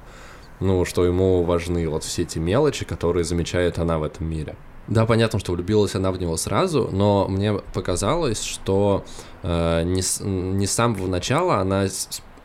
[0.58, 4.56] Ну, что ему важны вот все эти мелочи, которые замечает она в этом мире.
[4.86, 9.04] Да, понятно, что влюбилась она в него сразу, но мне показалось, что
[9.42, 11.88] э, не, не с самого начала она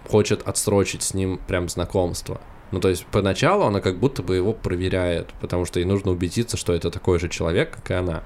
[0.09, 2.41] хочет отсрочить с ним прям знакомство.
[2.71, 6.57] Ну, то есть поначалу она как будто бы его проверяет, потому что ей нужно убедиться,
[6.57, 8.24] что это такой же человек, как и она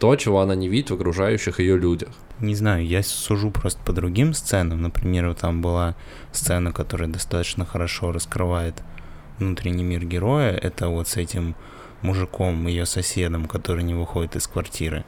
[0.00, 2.08] то, чего она не видит в окружающих ее людях.
[2.40, 4.80] Не знаю, я сужу просто по другим сценам.
[4.80, 5.94] Например, там была
[6.32, 8.82] сцена, которая достаточно хорошо раскрывает
[9.38, 10.52] внутренний мир героя.
[10.52, 11.54] Это вот с этим
[12.00, 15.04] мужиком, ее соседом, который не выходит из квартиры.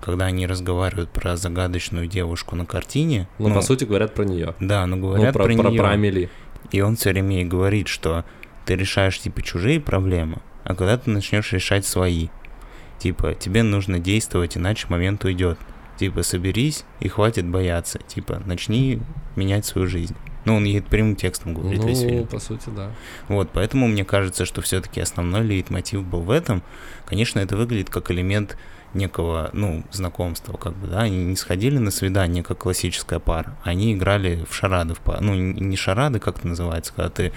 [0.00, 3.28] Когда они разговаривают про загадочную девушку на картине.
[3.40, 4.54] Ну, ну по сути, говорят про нее.
[4.60, 5.80] Да, ну говорят ну, про, про, про, нее.
[5.80, 6.30] про Амели.
[6.70, 8.24] И он все время ей говорит, что
[8.64, 12.28] ты решаешь типа чужие проблемы, а когда ты начнешь решать свои.
[13.00, 15.58] Типа, тебе нужно действовать, иначе момент уйдет.
[15.98, 17.98] Типа, соберись и хватит бояться.
[18.06, 19.00] Типа, начни
[19.36, 20.14] менять свою жизнь.
[20.50, 22.26] Ну, он ей прямым текстом говорит ну, весь фильм.
[22.26, 22.90] по сути, да.
[23.28, 26.64] Вот, поэтому мне кажется, что все-таки основной лейтмотив был в этом.
[27.06, 28.56] Конечно, это выглядит как элемент
[28.92, 33.94] некого, ну, знакомства, как бы, да, они не сходили на свидание, как классическая пара, они
[33.94, 35.20] играли в шарады, в пар...
[35.20, 37.32] ну, не шарады, как это называется, когда ты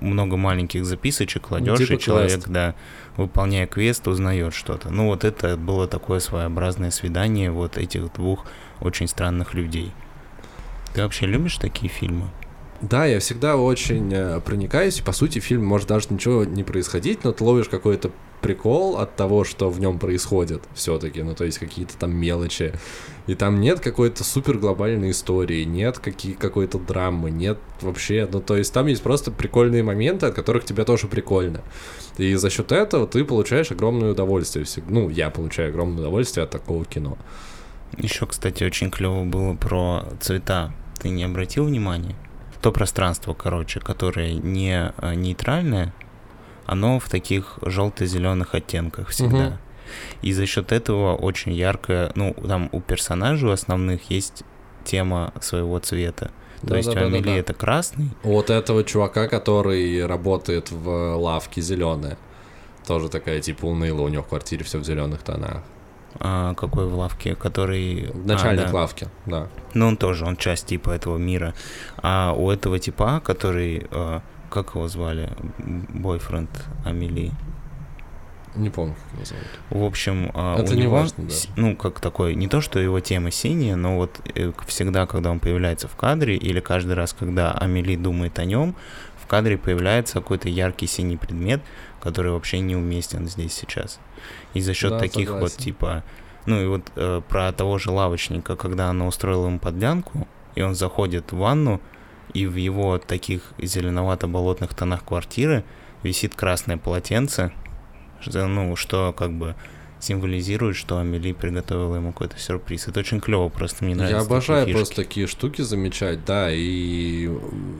[0.00, 2.48] много маленьких записочек кладешь, типа и человек, квест.
[2.48, 2.76] да,
[3.16, 4.90] выполняя квест, узнает что-то.
[4.90, 8.46] Ну, вот это было такое своеобразное свидание вот этих двух
[8.78, 9.92] очень странных людей.
[10.94, 12.28] Ты вообще любишь такие фильмы?
[12.82, 16.64] Да, я всегда очень э, проникаюсь, и по сути в фильме может даже ничего не
[16.64, 18.10] происходить, но ты ловишь какой-то
[18.40, 22.72] прикол от того, что в нем происходит все-таки, ну то есть какие-то там мелочи.
[23.28, 28.56] И там нет какой-то супер глобальной истории, нет какие, какой-то драмы, нет вообще, ну то
[28.56, 31.60] есть там есть просто прикольные моменты, от которых тебе тоже прикольно.
[32.18, 34.66] И за счет этого ты получаешь огромное удовольствие.
[34.88, 37.16] Ну, я получаю огромное удовольствие от такого кино.
[37.96, 40.72] Еще, кстати, очень клево было про цвета.
[41.00, 42.16] Ты не обратил внимания?
[42.62, 45.92] То пространство, короче, которое не э, нейтральное,
[46.64, 49.46] оно в таких желто-зеленых оттенках всегда.
[49.46, 49.58] Мгм.
[50.22, 54.44] И за счет этого очень яркое, ну, там у персонажей основных есть
[54.84, 56.30] тема своего цвета.
[56.66, 57.38] То есть у Амели Да-да-да-да-да.
[57.38, 62.16] это красный, У Вот этого чувака, который работает в лавке зеленая.
[62.86, 65.62] Тоже такая, типа, унылая, у него в квартире все в зеленых тонах.
[66.20, 68.10] А, какой в лавке, который...
[68.12, 68.74] а, Начальник да.
[68.74, 69.48] лавки, да.
[69.74, 71.54] Ну, он тоже, он часть типа этого мира.
[71.96, 76.50] А у этого типа, который, э, как его звали, бойфренд
[76.84, 77.32] Амели.
[78.54, 79.44] Не помню, как его зовут.
[79.70, 81.34] В общем, а, Это у не него, важно, да.
[81.56, 85.40] ну, как такой, не то, что его тема синяя, но вот э, всегда, когда он
[85.40, 88.74] появляется в кадре, или каждый раз, когда Амели думает о нем,
[89.22, 91.62] в кадре появляется какой-то яркий синий предмет,
[92.00, 94.00] который вообще неуместен здесь сейчас.
[94.54, 95.58] И за счет Да, таких вот, согласен.
[95.58, 96.04] типа,
[96.46, 100.74] ну и вот э, про того же лавочника, когда она устроила ему подлянку, и он
[100.74, 101.80] заходит в ванну,
[102.34, 105.64] и в его таких зеленовато-болотных тонах квартиры
[106.02, 107.52] висит красное полотенце,
[108.26, 109.54] ну, что как бы
[110.02, 112.88] символизирует, что Амели приготовила ему какой-то сюрприз.
[112.88, 114.16] Это очень клево, просто мне нравится.
[114.16, 115.08] Я обожаю такие просто фишки.
[115.08, 117.30] такие штуки замечать, да, и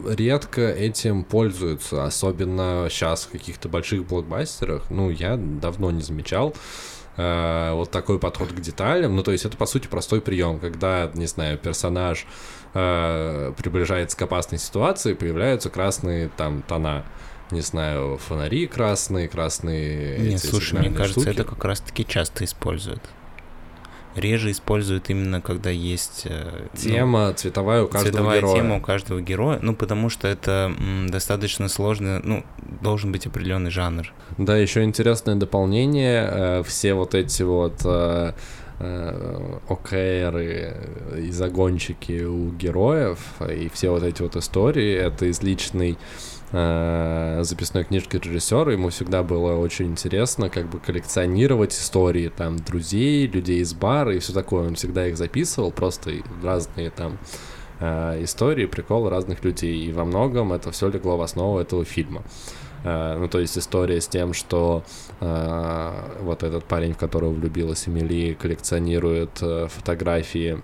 [0.09, 4.91] редко этим пользуются, особенно сейчас в каких-то больших блокбастерах.
[4.91, 6.55] Ну, я давно не замечал
[7.17, 9.17] э, вот такой подход к деталям.
[9.17, 12.27] Ну, то есть это, по сути, простой прием, когда, не знаю, персонаж
[12.75, 17.05] э, приближается к опасной ситуации, появляются красные там тона.
[17.53, 21.35] Не знаю, фонари красные, красные Не, эти слушай, мне кажется, штуки.
[21.35, 23.03] это как раз-таки часто используют.
[24.15, 28.55] Реже используют именно когда есть э, ну, Тема цветовая у каждого цветовая героя.
[28.57, 32.45] тема у каждого героя, ну потому что это м, достаточно сложно, ну
[32.83, 34.13] должен быть определенный жанр.
[34.37, 36.29] Да, еще интересное дополнение.
[36.31, 38.33] э, Все вот эти вот э,
[38.81, 40.77] э, ОКРы
[41.19, 43.19] и загончики у героев,
[43.51, 45.97] и все вот эти вот истории, это из личной э,
[46.53, 48.73] записной книжки режиссера.
[48.73, 54.19] Ему всегда было очень интересно как бы коллекционировать истории там друзей, людей из бара и
[54.19, 54.67] все такое.
[54.69, 56.11] Он всегда их записывал, просто
[56.43, 57.19] разные там
[57.81, 59.87] э, истории, приколы разных людей.
[59.87, 62.23] И во многом это все легло в основу этого фильма.
[62.85, 64.83] Э, Ну, то есть история с тем, что
[65.21, 70.61] э, вот этот парень, в которого влюбилась Эмили, коллекционирует э, фотографии, э,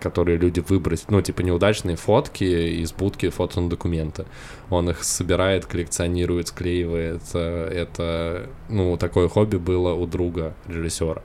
[0.00, 4.24] которые люди выбросили, ну, типа неудачные фотки из будки фото на документы.
[4.70, 7.22] Он их собирает, коллекционирует, склеивает.
[7.34, 11.22] Э, Это, ну, такое хобби было у друга режиссера.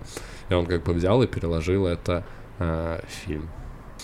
[0.50, 2.24] И он как бы взял и переложил это
[2.60, 3.50] э, в фильм.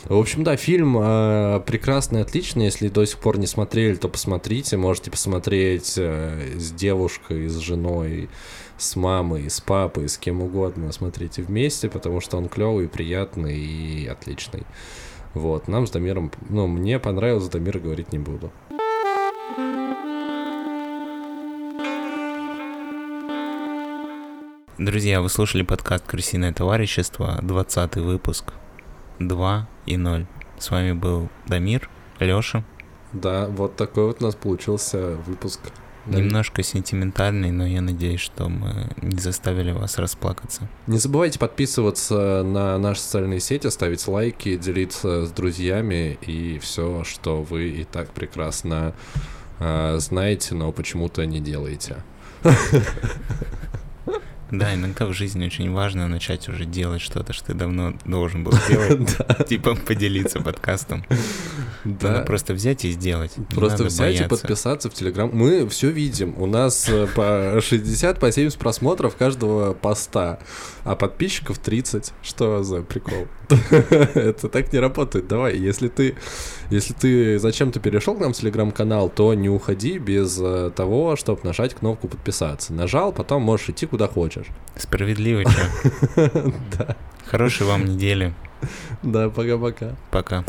[0.06, 2.66] В общем, да, фильм э, прекрасный, отличный.
[2.66, 4.78] Если до сих пор не смотрели, то посмотрите.
[4.78, 8.30] Можете посмотреть э, с девушкой, с женой,
[8.78, 10.92] с мамой, с папой, с кем угодно.
[10.92, 14.64] Смотрите вместе, потому что он клевый, приятный и отличный.
[15.34, 18.52] Вот, нам с Дамиром, ну, мне понравилось, за Дамира говорить не буду.
[24.80, 28.54] Друзья, вы слушали подкаст «Крысиное товарищество», 20 выпуск,
[29.20, 30.26] 2 и 0.
[30.58, 31.90] С вами был Дамир,
[32.20, 32.64] Лёша,
[33.14, 35.60] Да, вот такой вот у нас получился выпуск.
[36.06, 40.68] немножко сентиментальный, но я надеюсь, что мы не заставили вас расплакаться.
[40.88, 47.44] Не забывайте подписываться на наши социальные сети, ставить лайки, делиться с друзьями и все, что
[47.44, 48.94] вы и так прекрасно
[49.60, 51.98] э, знаете, но почему-то не делаете.
[54.52, 58.54] Да, иногда в жизни очень важно начать уже делать что-то, что ты давно должен был
[58.54, 59.18] сделать.
[59.48, 61.06] Типа поделиться подкастом.
[61.84, 63.32] Надо просто взять и сделать.
[63.50, 65.30] Просто взять и подписаться в Телеграм.
[65.32, 66.36] Мы все видим.
[66.38, 70.40] У нас э, по 60, по 70 просмотров каждого поста,
[70.84, 72.14] а подписчиков 30.
[72.22, 73.28] Что за прикол?
[73.70, 75.28] Это так не работает.
[75.28, 76.16] Давай, если ты,
[76.70, 81.42] если ты зачем-то перешел к нам в Телеграм-канал, то не уходи без э, того, чтобы
[81.44, 82.74] нажать кнопку подписаться.
[82.74, 84.39] Нажал, потом можешь идти куда хочешь.
[84.78, 85.62] Справедливо, чё.
[86.78, 88.34] Да, Хорошей вам недели.
[89.04, 89.96] да, пока-пока.
[90.12, 90.44] Пока.